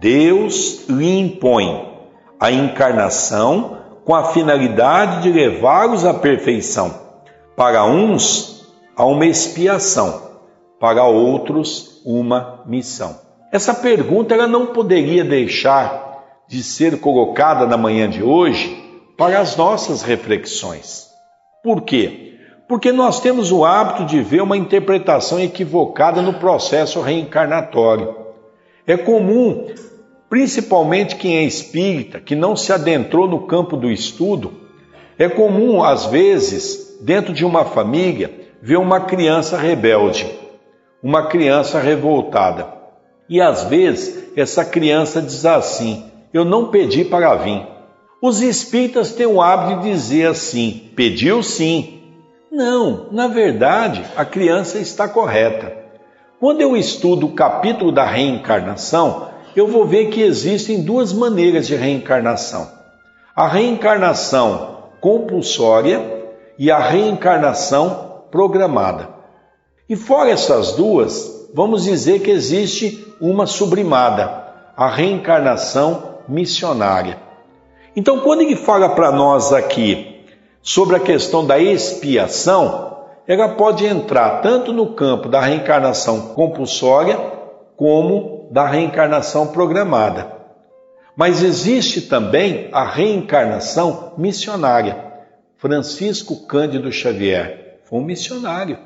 [0.00, 1.88] Deus lhe impõe
[2.40, 7.09] a encarnação com a finalidade de levá-los à perfeição.
[7.56, 10.30] Para uns, a uma expiação,
[10.78, 13.18] para outros, uma missão.
[13.52, 18.76] Essa pergunta ela não poderia deixar de ser colocada na manhã de hoje
[19.16, 21.08] para as nossas reflexões.
[21.62, 22.38] Por quê?
[22.68, 28.16] Porque nós temos o hábito de ver uma interpretação equivocada no processo reencarnatório.
[28.86, 29.66] É comum
[30.30, 34.52] principalmente quem é espírita, que não se adentrou no campo do estudo,
[35.18, 40.30] é comum, às vezes, dentro de uma família, ver uma criança rebelde,
[41.02, 42.66] uma criança revoltada.
[43.28, 47.66] E às vezes essa criança diz assim: Eu não pedi para vir.
[48.20, 52.00] Os espíritas têm o hábito de dizer assim: Pediu sim.
[52.52, 55.72] Não, na verdade, a criança está correta.
[56.40, 61.76] Quando eu estudo o capítulo da reencarnação, eu vou ver que existem duas maneiras de
[61.76, 62.68] reencarnação:
[63.34, 66.19] a reencarnação compulsória
[66.60, 69.08] e a reencarnação programada.
[69.88, 74.44] E fora essas duas, vamos dizer que existe uma sublimada,
[74.76, 77.18] a reencarnação missionária.
[77.96, 80.22] Então, quando ele fala para nós aqui
[80.60, 87.18] sobre a questão da expiação, ela pode entrar tanto no campo da reencarnação compulsória
[87.74, 90.30] como da reencarnação programada.
[91.16, 95.09] Mas existe também a reencarnação missionária.
[95.60, 98.78] Francisco Cândido Xavier foi um missionário.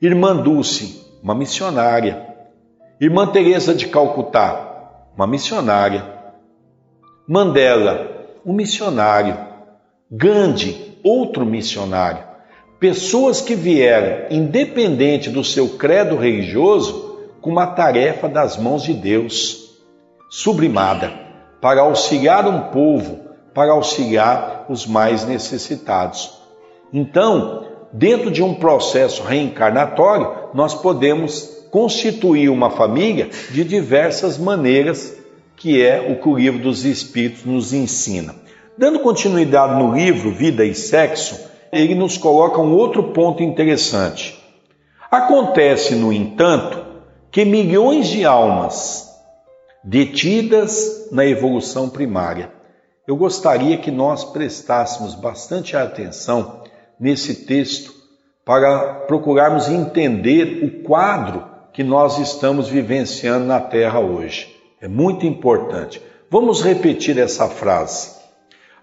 [0.00, 2.28] Irmã Dulce, uma missionária.
[2.98, 6.02] Irmã Teresa de Calcutá, uma missionária.
[7.28, 9.36] Mandela, um missionário.
[10.10, 12.24] Gandhi, outro missionário.
[12.80, 19.78] Pessoas que vieram, independente do seu credo religioso, com uma tarefa das mãos de Deus,
[20.30, 21.12] sublimada,
[21.60, 23.22] para auxiliar um povo
[23.54, 26.38] para auxiliar os mais necessitados.
[26.92, 35.16] Então, dentro de um processo reencarnatório, nós podemos constituir uma família de diversas maneiras,
[35.56, 38.34] que é o que o livro dos Espíritos nos ensina.
[38.76, 41.38] Dando continuidade no livro Vida e Sexo,
[41.72, 44.38] ele nos coloca um outro ponto interessante.
[45.10, 46.82] Acontece, no entanto,
[47.30, 49.10] que milhões de almas
[49.82, 52.51] detidas na evolução primária.
[53.06, 56.62] Eu gostaria que nós prestássemos bastante atenção
[56.98, 57.92] nesse texto
[58.44, 64.54] para procurarmos entender o quadro que nós estamos vivenciando na Terra hoje.
[64.80, 66.00] É muito importante.
[66.30, 68.12] Vamos repetir essa frase.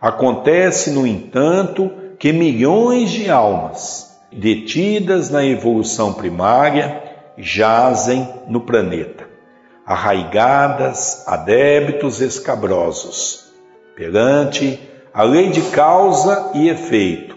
[0.02, 7.04] Acontece, no entanto, que milhões de almas detidas na evolução primária
[7.38, 9.28] jazem no planeta,
[9.86, 13.49] arraigadas a débitos escabrosos,
[14.00, 14.80] perante
[15.14, 17.36] a lei de causa e efeito,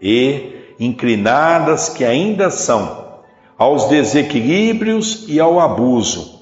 [0.00, 3.20] e inclinadas que ainda são
[3.58, 6.40] aos desequilíbrios e ao abuso,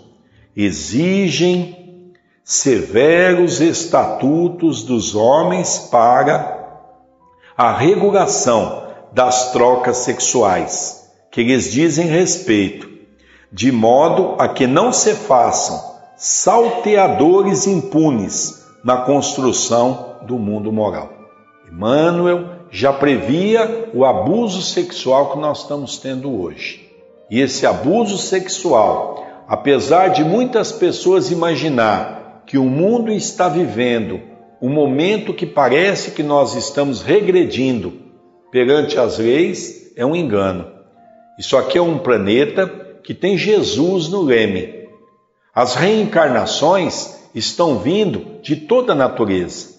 [0.56, 6.86] exigem severos estatutos dos homens para
[7.56, 12.88] a regulação das trocas sexuais que lhes dizem respeito,
[13.50, 21.12] de modo a que não se façam salteadores impunes na construção do mundo moral.
[21.70, 26.88] Emmanuel já previa o abuso sexual que nós estamos tendo hoje.
[27.30, 34.20] E esse abuso sexual, apesar de muitas pessoas imaginar que o mundo está vivendo
[34.60, 37.92] um momento que parece que nós estamos regredindo
[38.50, 40.66] perante as leis, é um engano.
[41.38, 42.66] Isso aqui é um planeta
[43.02, 44.88] que tem Jesus no leme.
[45.54, 49.70] As reencarnações estão vindo de toda a natureza.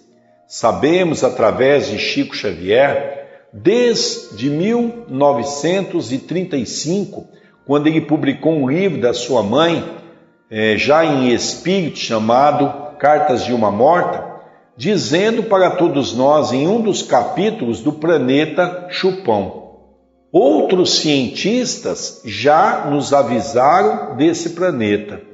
[0.47, 7.28] Sabemos através de Chico Xavier, desde 1935,
[7.66, 9.88] quando ele publicou um livro da sua mãe,
[10.49, 14.30] é, já em espírito, chamado Cartas de uma Morta,
[14.76, 19.62] dizendo para todos nós em um dos capítulos do planeta Chupão.
[20.32, 25.30] Outros cientistas já nos avisaram desse planeta.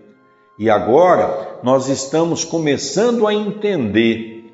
[0.58, 4.52] E agora nós estamos começando a entender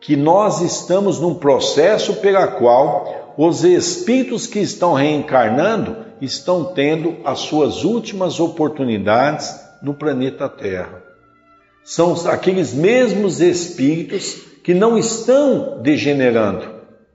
[0.00, 7.40] que nós estamos num processo pela qual os espíritos que estão reencarnando estão tendo as
[7.40, 11.02] suas últimas oportunidades no planeta Terra.
[11.84, 16.66] São aqueles mesmos espíritos que não estão degenerando,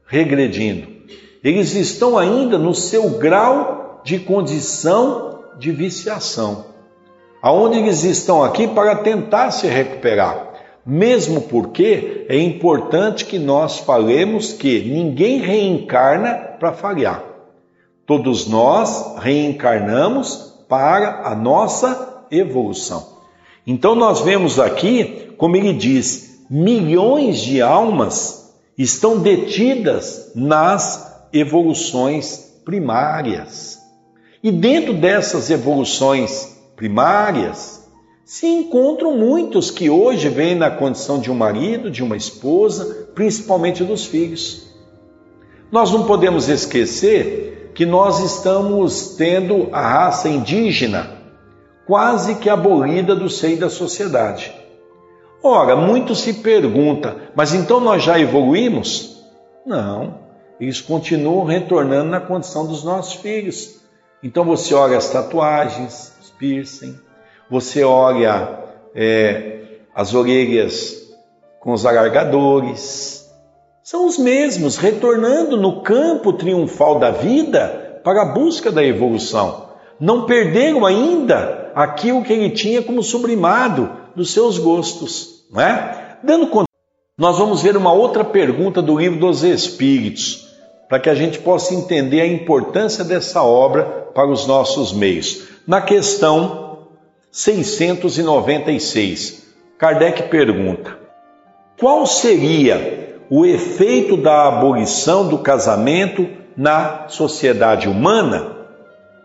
[0.06, 0.88] regredindo.
[1.44, 6.71] Eles estão ainda no seu grau de condição de viciação,
[7.42, 10.50] aonde eles estão aqui para tentar se recuperar.
[10.86, 17.24] Mesmo porque é importante que nós falemos que ninguém reencarna para falhar.
[18.06, 23.08] Todos nós reencarnamos para a nossa evolução.
[23.66, 33.80] Então nós vemos aqui, como ele diz, milhões de almas estão detidas nas evoluções primárias.
[34.44, 36.51] E dentro dessas evoluções
[36.82, 37.88] primárias,
[38.26, 43.84] se encontram muitos que hoje vêm na condição de um marido, de uma esposa, principalmente
[43.84, 44.68] dos filhos.
[45.72, 51.20] Nós não podemos esquecer que nós estamos tendo a raça indígena
[51.86, 54.52] quase que abolida do seio da sociedade.
[55.44, 59.24] Ora, muito se pergunta, mas então nós já evoluímos?
[59.64, 60.16] Não,
[60.60, 63.80] eles continuam retornando na condição dos nossos filhos.
[64.24, 66.11] Então você olha as tatuagens,
[66.42, 67.00] piercing,
[67.48, 68.64] você olha
[68.96, 69.60] é,
[69.94, 71.08] as orelhas
[71.60, 73.30] com os alargadores,
[73.84, 79.70] são os mesmos retornando no campo triunfal da vida para a busca da evolução.
[80.00, 86.18] Não perderam ainda aquilo que ele tinha como sublimado dos seus gostos, não é?
[86.24, 86.66] Dando conta,
[87.18, 90.50] nós vamos ver uma outra pergunta do livro dos Espíritos,
[90.90, 93.84] para que a gente possa entender a importância dessa obra
[94.14, 95.51] para os nossos meios.
[95.68, 96.88] Na questão
[97.32, 99.46] 696,
[99.78, 100.98] Kardec pergunta:
[101.80, 108.58] qual seria o efeito da abolição do casamento na sociedade humana?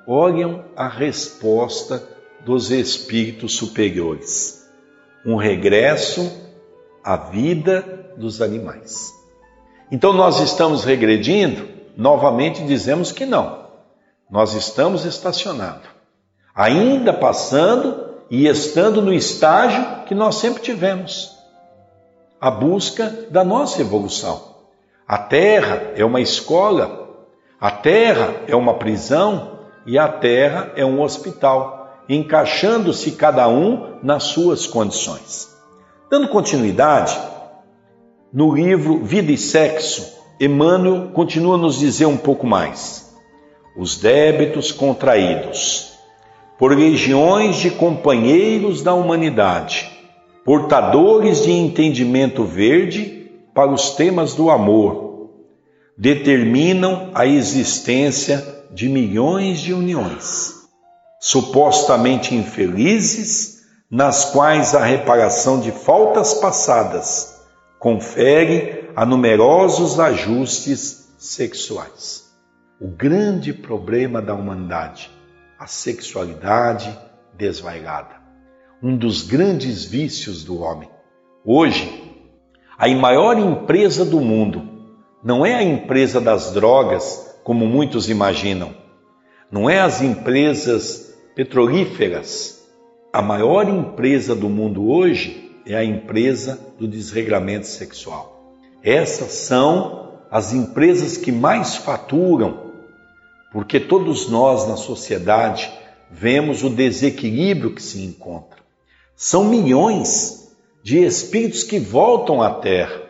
[0.06, 2.06] Olhem a resposta
[2.44, 4.68] dos espíritos superiores,
[5.24, 6.30] um regresso
[7.02, 9.10] à vida dos animais.
[9.90, 11.66] Então nós estamos regredindo?
[11.96, 13.64] Novamente dizemos que não.
[14.30, 15.95] Nós estamos estacionando,
[16.56, 21.36] ainda passando e estando no estágio que nós sempre tivemos.
[22.38, 24.56] a busca da nossa evolução.
[25.08, 27.08] A Terra é uma escola,
[27.58, 34.24] a Terra é uma prisão e a Terra é um hospital, encaixando-se cada um nas
[34.24, 35.48] suas condições.
[36.10, 37.18] Dando continuidade,
[38.32, 43.16] no livro Vida e Sexo, Emmanuel continua a nos dizer um pouco mais.
[43.76, 45.95] Os débitos contraídos
[46.58, 49.90] por legiões de companheiros da humanidade,
[50.44, 55.30] portadores de entendimento verde para os temas do amor,
[55.96, 60.54] determinam a existência de milhões de uniões,
[61.20, 63.56] supostamente infelizes,
[63.90, 67.40] nas quais a reparação de faltas passadas
[67.78, 72.24] confere a numerosos ajustes sexuais.
[72.80, 75.10] O grande problema da humanidade,
[75.58, 76.96] a sexualidade
[77.36, 78.16] desvairada.
[78.82, 80.88] Um dos grandes vícios do homem.
[81.44, 82.14] Hoje,
[82.78, 84.68] a maior empresa do mundo
[85.24, 88.74] não é a empresa das drogas, como muitos imaginam.
[89.50, 92.66] Não é as empresas petrolíferas.
[93.12, 98.54] A maior empresa do mundo hoje é a empresa do desregramento sexual.
[98.82, 102.65] Essas são as empresas que mais faturam,
[103.56, 105.72] porque todos nós na sociedade
[106.10, 108.58] vemos o desequilíbrio que se encontra.
[109.16, 113.00] São milhões de espíritos que voltam à Terra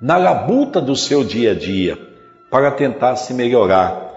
[0.00, 1.96] na labuta do seu dia a dia
[2.50, 4.12] para tentar se melhorar.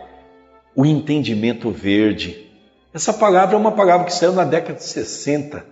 [0.75, 2.49] O entendimento verde.
[2.91, 5.63] Essa palavra é uma palavra que saiu na década de 60,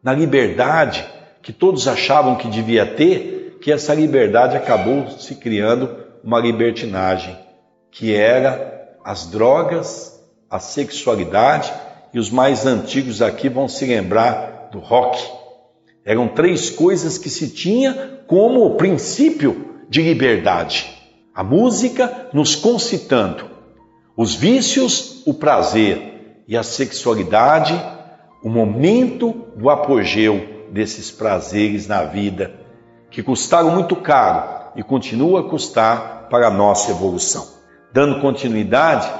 [0.00, 1.04] na liberdade
[1.42, 5.90] que todos achavam que devia ter, que essa liberdade acabou se criando
[6.22, 7.36] uma libertinagem,
[7.90, 11.72] que era as drogas, a sexualidade,
[12.12, 15.22] e os mais antigos aqui vão se lembrar do rock.
[16.04, 20.90] Eram três coisas que se tinha como princípio de liberdade.
[21.34, 23.44] A música nos concitando,
[24.16, 26.10] os vícios, o prazer,
[26.50, 27.80] e a sexualidade,
[28.42, 32.52] o momento do apogeu desses prazeres na vida
[33.08, 37.59] que custaram muito caro e continua a custar para a nossa evolução.
[37.92, 39.10] Dando continuidade,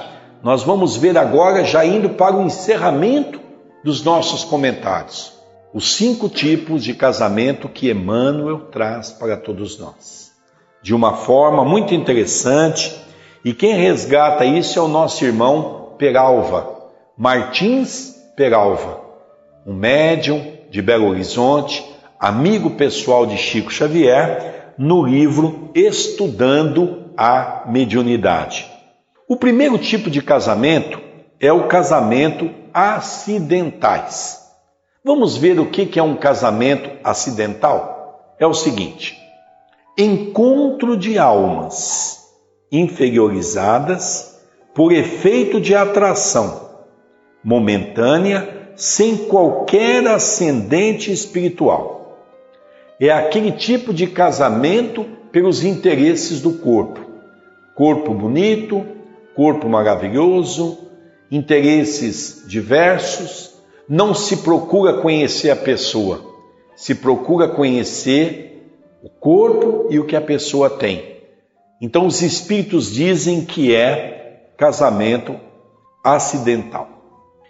[0.43, 3.41] nós vamos ver agora, já indo para o encerramento
[3.85, 5.33] dos nossos comentários,
[5.75, 10.31] os cinco tipos de casamento que Emmanuel traz para todos nós.
[10.83, 12.95] De uma forma muito interessante,
[13.45, 16.79] e quem resgata isso é o nosso irmão Peralva,
[17.17, 19.01] Martins Peralva,
[19.67, 21.85] um médium de Belo Horizonte,
[22.19, 28.67] amigo pessoal de Chico Xavier, no livro Estudando a Mediunidade.
[29.29, 30.99] O primeiro tipo de casamento
[31.39, 34.41] é o casamento acidentais.
[35.05, 38.35] Vamos ver o que é um casamento acidental?
[38.39, 39.19] É o seguinte:
[39.99, 42.21] encontro de almas
[42.73, 44.41] inferiorizadas
[44.75, 46.71] por efeito de atração
[47.45, 52.17] momentânea sem qualquer ascendente espiritual.
[52.99, 57.10] É aquele tipo de casamento pelos interesses do corpo.
[57.81, 58.87] Corpo bonito,
[59.35, 60.77] corpo maravilhoso,
[61.31, 63.55] interesses diversos.
[63.89, 66.21] Não se procura conhecer a pessoa,
[66.77, 68.71] se procura conhecer
[69.03, 71.23] o corpo e o que a pessoa tem.
[71.81, 75.41] Então, os espíritos dizem que é casamento
[76.05, 76.87] acidental.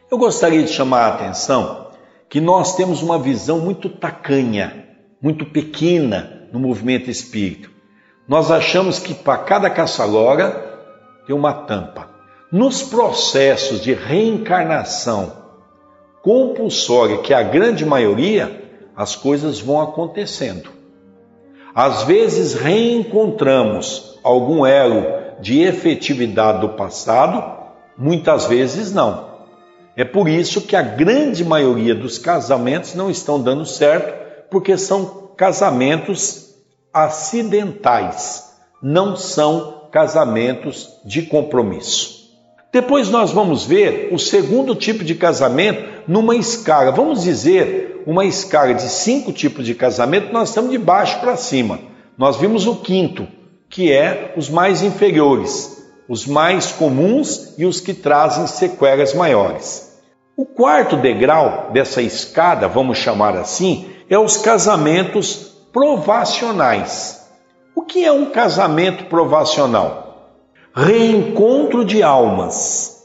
[0.08, 1.88] Eu gostaria de chamar a atenção
[2.28, 4.86] que nós temos uma visão muito tacanha,
[5.20, 7.79] muito pequena no movimento espírito.
[8.30, 10.52] Nós achamos que para cada caçalora
[11.26, 12.08] tem uma tampa.
[12.52, 15.32] Nos processos de reencarnação
[16.22, 20.70] compulsória, que é a grande maioria, as coisas vão acontecendo.
[21.74, 25.06] Às vezes reencontramos algum elo
[25.40, 27.42] de efetividade do passado,
[27.98, 29.28] muitas vezes não.
[29.96, 35.32] É por isso que a grande maioria dos casamentos não estão dando certo, porque são
[35.36, 36.49] casamentos
[36.92, 42.20] acidentais, não são casamentos de compromisso.
[42.72, 48.74] Depois nós vamos ver o segundo tipo de casamento numa escala, vamos dizer, uma escala
[48.74, 51.80] de cinco tipos de casamento, nós estamos de baixo para cima.
[52.16, 53.26] Nós vimos o quinto,
[53.68, 59.98] que é os mais inferiores, os mais comuns e os que trazem sequelas maiores.
[60.36, 67.28] O quarto degrau dessa escada, vamos chamar assim, é os casamentos provacionais.
[67.74, 70.32] O que é um casamento provacional?
[70.74, 73.04] Reencontro de almas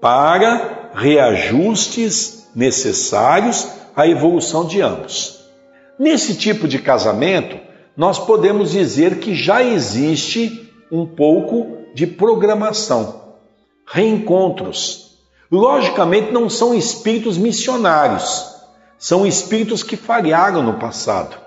[0.00, 5.44] para reajustes necessários à evolução de ambos.
[5.98, 7.58] Nesse tipo de casamento,
[7.96, 13.22] nós podemos dizer que já existe um pouco de programação,
[13.86, 15.16] reencontros.
[15.50, 18.44] Logicamente, não são espíritos missionários,
[18.98, 21.43] são espíritos que falharam no passado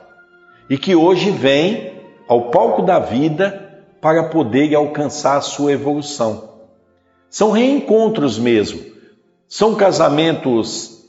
[0.70, 1.94] e que hoje vêm
[2.28, 6.50] ao palco da vida para poderem alcançar a sua evolução.
[7.30, 8.80] São reencontros mesmo.
[9.48, 11.06] São casamentos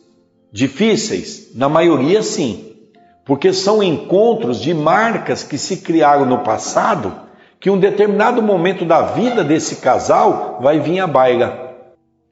[0.52, 1.50] difíceis?
[1.54, 2.76] Na maioria, sim,
[3.24, 7.28] porque são encontros de marcas que se criaram no passado
[7.61, 11.76] que um determinado momento da vida desse casal vai vir à baila.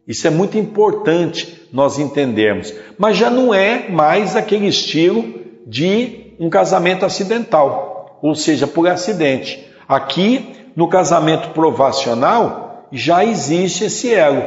[0.07, 2.73] Isso é muito importante nós entendermos.
[2.97, 5.35] Mas já não é mais aquele estilo
[5.67, 9.67] de um casamento acidental, ou seja, por acidente.
[9.89, 14.43] Aqui, no casamento provacional, já existe esse elo.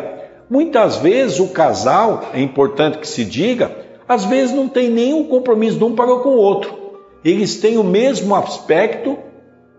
[0.49, 3.75] Muitas vezes o casal, é importante que se diga,
[4.07, 6.77] às vezes não tem nenhum compromisso de um para com o outro.
[7.23, 9.17] Eles têm o mesmo aspecto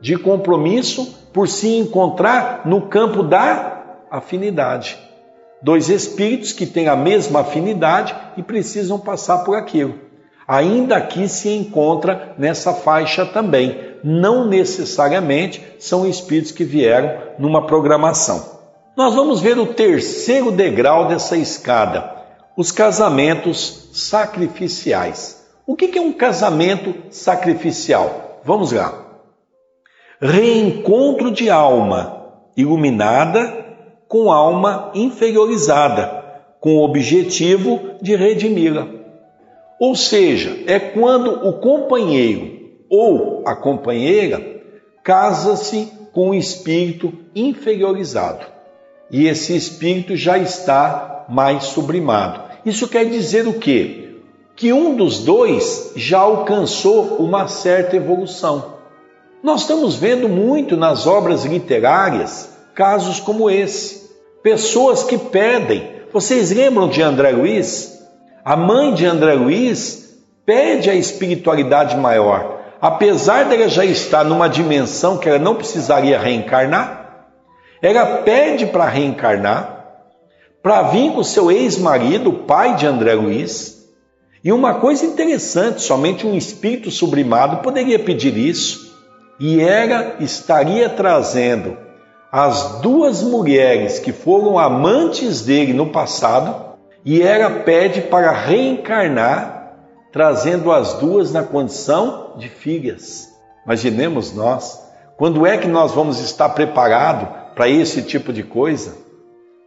[0.00, 4.98] de compromisso por se encontrar no campo da afinidade.
[5.62, 10.09] Dois espíritos que têm a mesma afinidade e precisam passar por aquilo.
[10.50, 13.94] Ainda aqui se encontra nessa faixa também.
[14.02, 18.58] Não necessariamente são espíritos que vieram numa programação.
[18.96, 22.12] Nós vamos ver o terceiro degrau dessa escada,
[22.56, 25.46] os casamentos sacrificiais.
[25.64, 28.40] O que é um casamento sacrificial?
[28.44, 29.10] Vamos lá
[30.20, 33.64] reencontro de alma iluminada
[34.06, 36.22] com alma inferiorizada,
[36.60, 38.99] com o objetivo de redimi-la.
[39.80, 44.60] Ou seja, é quando o companheiro ou a companheira
[45.02, 48.44] casa-se com um espírito inferiorizado
[49.10, 52.42] e esse espírito já está mais sublimado.
[52.64, 54.16] Isso quer dizer o quê?
[54.54, 58.74] Que um dos dois já alcançou uma certa evolução.
[59.42, 64.10] Nós estamos vendo muito nas obras literárias casos como esse.
[64.42, 65.90] Pessoas que pedem.
[66.12, 67.89] Vocês lembram de André Luiz?
[68.44, 72.60] A mãe de André Luiz pede a espiritualidade maior.
[72.80, 77.26] Apesar dela já estar numa dimensão que ela não precisaria reencarnar,
[77.82, 79.84] ela pede para reencarnar,
[80.62, 83.86] para vir com seu ex-marido, pai de André Luiz.
[84.42, 88.90] E uma coisa interessante, somente um espírito sublimado poderia pedir isso
[89.38, 91.76] e ela estaria trazendo
[92.32, 96.69] as duas mulheres que foram amantes dele no passado
[97.04, 99.74] e ela pede para reencarnar,
[100.12, 103.28] trazendo as duas na condição de filhas.
[103.64, 104.82] Imaginemos nós,
[105.16, 108.96] quando é que nós vamos estar preparados para esse tipo de coisa?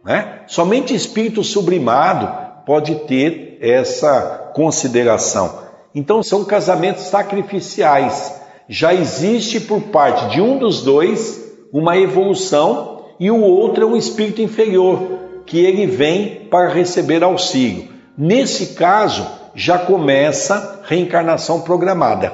[0.04, 0.40] Né?
[0.46, 5.62] Somente espírito sublimado pode ter essa consideração.
[5.94, 13.30] Então são casamentos sacrificiais já existe por parte de um dos dois uma evolução e
[13.30, 15.00] o outro é um espírito inferior,
[15.46, 17.88] que ele vem para receber auxílio.
[18.16, 22.32] Nesse caso, já começa reencarnação programada.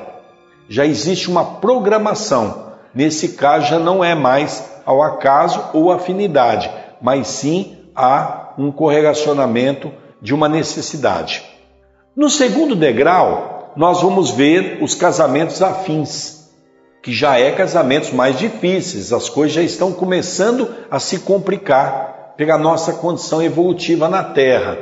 [0.68, 2.70] Já existe uma programação.
[2.94, 9.92] Nesse caso, já não é mais ao acaso ou afinidade, mas sim há um correlacionamento
[10.20, 11.42] de uma necessidade.
[12.16, 16.50] No segundo degrau, nós vamos ver os casamentos afins,
[17.02, 22.57] que já é casamentos mais difíceis, as coisas já estão começando a se complicar pela
[22.57, 24.78] nossa condição evolutiva na Terra.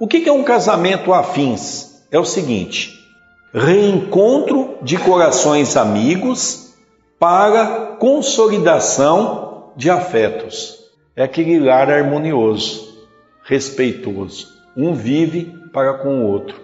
[0.00, 2.06] O que é um casamento afins?
[2.10, 3.06] É o seguinte:
[3.52, 6.74] reencontro de corações amigos
[7.18, 10.86] para consolidação de afetos.
[11.14, 13.06] É aquele lar harmonioso,
[13.44, 14.48] respeitoso.
[14.74, 16.58] Um vive para com o outro.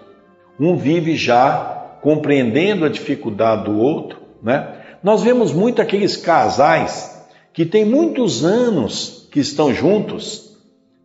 [0.59, 4.81] Um vive já compreendendo a dificuldade do outro, né?
[5.03, 7.23] Nós vemos muito aqueles casais
[7.53, 10.55] que têm muitos anos que estão juntos,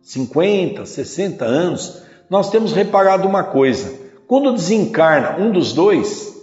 [0.03, 2.03] 50, 60 anos.
[2.29, 3.91] Nós temos reparado uma coisa:
[4.27, 6.37] quando desencarna um dos dois,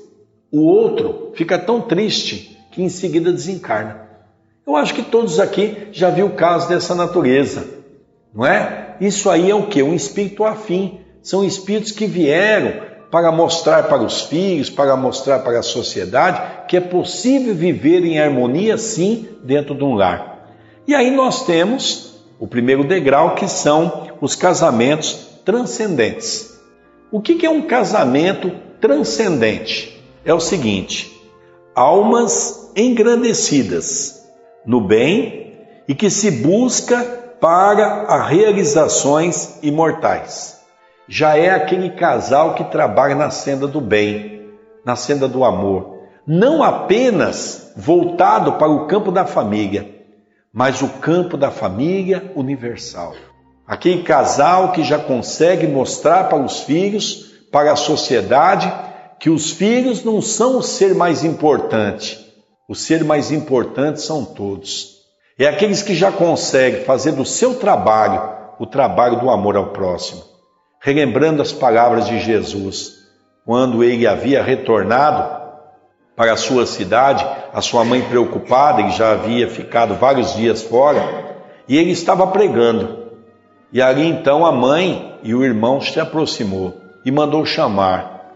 [0.50, 4.04] o outro fica tão triste que em seguida desencarna.
[4.66, 7.64] Eu acho que todos aqui já viu casos dessa natureza,
[8.34, 8.96] não é?
[9.00, 9.80] Isso aí é o que?
[9.80, 10.98] Um espírito afim.
[11.22, 16.76] São espíritos que vieram para mostrar para os filhos, para mostrar para a sociedade que
[16.76, 20.35] é possível viver em harmonia sim dentro de um lar.
[20.86, 26.58] E aí nós temos o primeiro degrau que são os casamentos transcendentes.
[27.10, 30.00] O que é um casamento transcendente?
[30.24, 31.12] É o seguinte:
[31.74, 34.24] almas engrandecidas
[34.64, 35.54] no bem
[35.88, 37.02] e que se busca
[37.40, 40.56] para as realizações imortais
[41.08, 44.50] já é aquele casal que trabalha na senda do bem,
[44.84, 45.94] na senda do amor.
[46.26, 49.95] não apenas voltado para o campo da família,
[50.56, 53.14] mas o campo da família universal.
[53.66, 58.72] Aquele casal que já consegue mostrar para os filhos, para a sociedade,
[59.20, 62.18] que os filhos não são o ser mais importante.
[62.66, 64.94] O ser mais importante são todos.
[65.38, 70.22] É aqueles que já conseguem fazer do seu trabalho o trabalho do amor ao próximo.
[70.80, 72.94] Relembrando as palavras de Jesus,
[73.44, 75.45] quando ele havia retornado
[76.16, 81.36] para a sua cidade, a sua mãe preocupada, ele já havia ficado vários dias fora,
[81.68, 83.10] e ele estava pregando.
[83.70, 88.32] E ali então a mãe e o irmão se aproximou e mandou chamar.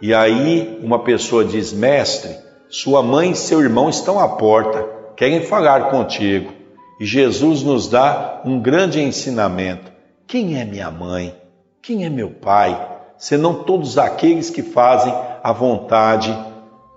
[0.00, 2.36] E aí uma pessoa diz: Mestre,
[2.68, 4.84] sua mãe e seu irmão estão à porta,
[5.16, 6.52] querem falar contigo.
[7.00, 9.90] E Jesus nos dá um grande ensinamento.
[10.26, 11.34] Quem é minha mãe?
[11.80, 12.90] Quem é meu pai?
[13.16, 16.36] Senão todos aqueles que fazem a vontade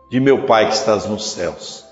[0.09, 1.85] de meu Pai que estás nos céus.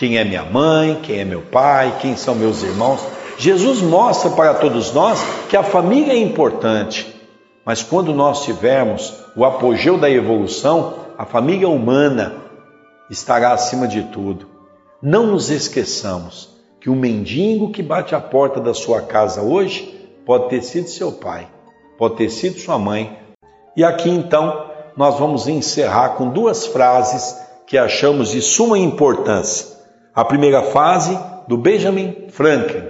[0.00, 0.98] Quem é minha mãe?
[1.02, 1.98] Quem é meu pai?
[2.00, 3.00] Quem são meus irmãos?
[3.36, 7.14] Jesus mostra para todos nós que a família é importante,
[7.66, 12.36] mas quando nós tivermos o apogeu da evolução, a família humana
[13.10, 14.46] estará acima de tudo.
[15.02, 16.48] Não nos esqueçamos
[16.80, 21.12] que o mendigo que bate a porta da sua casa hoje pode ter sido seu
[21.12, 21.46] pai,
[21.98, 23.18] pode ter sido sua mãe.
[23.76, 29.78] E aqui então nós vamos encerrar com duas frases que achamos de suma importância.
[30.12, 31.16] A primeira fase
[31.46, 32.82] do Benjamin Franklin,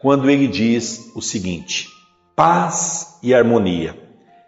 [0.00, 1.88] quando ele diz o seguinte:
[2.36, 3.98] paz e harmonia.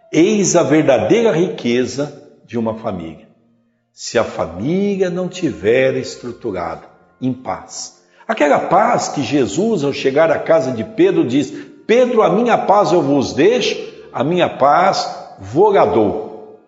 [0.09, 3.27] Eis a verdadeira riqueza de uma família.
[3.91, 6.87] Se a família não tiver estruturada
[7.21, 8.01] em paz.
[8.25, 11.51] Aquela paz que Jesus, ao chegar à casa de Pedro, diz:
[11.85, 13.77] Pedro, a minha paz eu vos deixo,
[14.13, 16.61] a minha paz vou dou.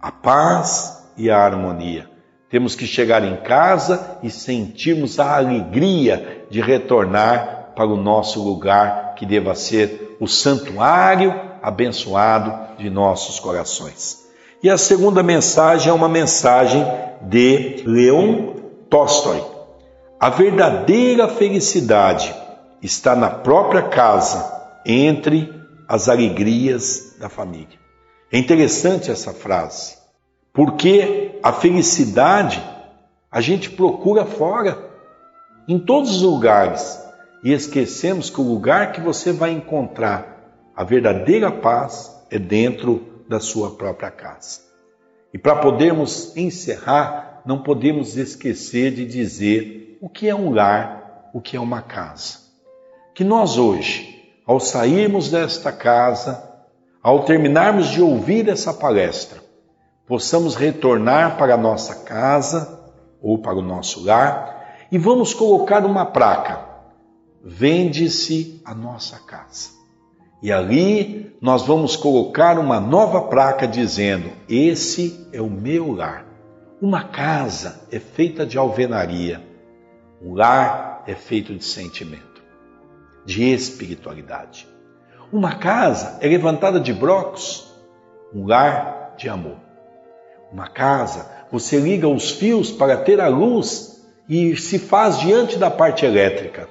[0.00, 2.12] A paz e a harmonia.
[2.54, 9.16] Temos que chegar em casa e sentirmos a alegria de retornar para o nosso lugar
[9.16, 14.20] que deva ser o santuário abençoado de nossos corações.
[14.62, 16.86] E a segunda mensagem é uma mensagem
[17.22, 18.54] de Leon
[18.88, 19.42] Tolstói.
[20.20, 22.32] A verdadeira felicidade
[22.80, 25.52] está na própria casa, entre
[25.88, 27.80] as alegrias da família.
[28.30, 29.96] É interessante essa frase,
[30.52, 32.64] porque a felicidade
[33.30, 34.78] a gente procura fora,
[35.68, 36.98] em todos os lugares,
[37.42, 43.40] e esquecemos que o lugar que você vai encontrar a verdadeira paz é dentro da
[43.40, 44.62] sua própria casa.
[45.34, 51.42] E para podermos encerrar, não podemos esquecer de dizer o que é um lar, o
[51.42, 52.38] que é uma casa.
[53.14, 56.42] Que nós hoje, ao sairmos desta casa,
[57.02, 59.43] ao terminarmos de ouvir essa palestra,
[60.06, 62.92] possamos retornar para a nossa casa
[63.22, 66.74] ou para o nosso lar e vamos colocar uma placa
[67.44, 69.68] vende-se a nossa casa.
[70.42, 76.24] E ali nós vamos colocar uma nova placa dizendo: Esse é o meu lar.
[76.80, 79.42] Uma casa é feita de alvenaria,
[80.22, 82.42] um lar é feito de sentimento,
[83.24, 84.66] de espiritualidade.
[85.32, 87.72] Uma casa é levantada de brocos,
[88.34, 89.63] um lar de amor.
[90.54, 95.68] Uma casa, você liga os fios para ter a luz e se faz diante da
[95.68, 96.68] parte elétrica.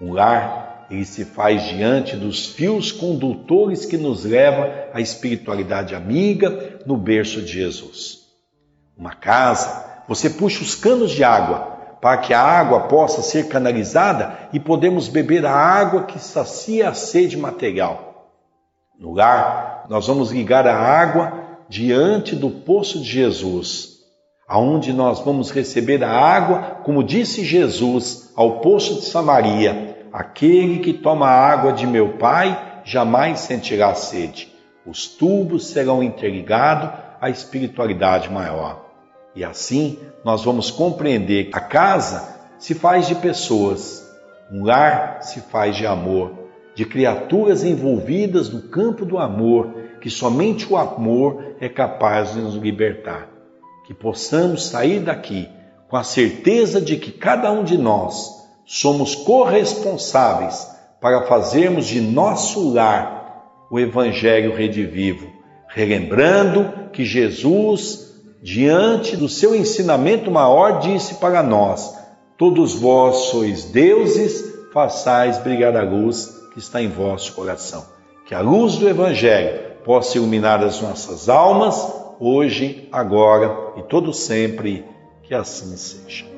[0.00, 6.80] Um lar, ele se faz diante dos fios condutores que nos leva à espiritualidade amiga
[6.86, 8.20] no berço de Jesus.
[8.96, 14.48] Uma casa, você puxa os canos de água para que a água possa ser canalizada
[14.50, 18.32] e podemos beber a água que sacia a sede material.
[18.98, 23.98] No lar, nós vamos ligar a água diante do poço de Jesus,
[24.46, 30.92] aonde nós vamos receber a água, como disse Jesus ao poço de Samaria, Aquele que
[30.92, 34.52] toma a água de meu Pai jamais sentirá sede.
[34.86, 36.90] Os tubos serão interligados
[37.20, 38.86] à espiritualidade maior.
[39.36, 44.10] E assim nós vamos compreender que a casa se faz de pessoas,
[44.50, 46.32] um lar se faz de amor,
[46.74, 52.54] de criaturas envolvidas no campo do amor, que somente o amor é capaz de nos
[52.54, 53.28] libertar.
[53.86, 55.48] Que possamos sair daqui
[55.88, 60.68] com a certeza de que cada um de nós somos corresponsáveis
[61.00, 65.26] para fazermos de nosso lar o Evangelho redivivo,
[65.68, 71.94] relembrando que Jesus, diante do seu ensinamento maior, disse para nós:
[72.36, 77.84] Todos vós sois deuses, façais brilhar a luz que está em vosso coração.
[78.26, 84.84] Que a luz do Evangelho possa iluminar as nossas almas, hoje, agora e todo sempre
[85.22, 86.37] Que assim seja.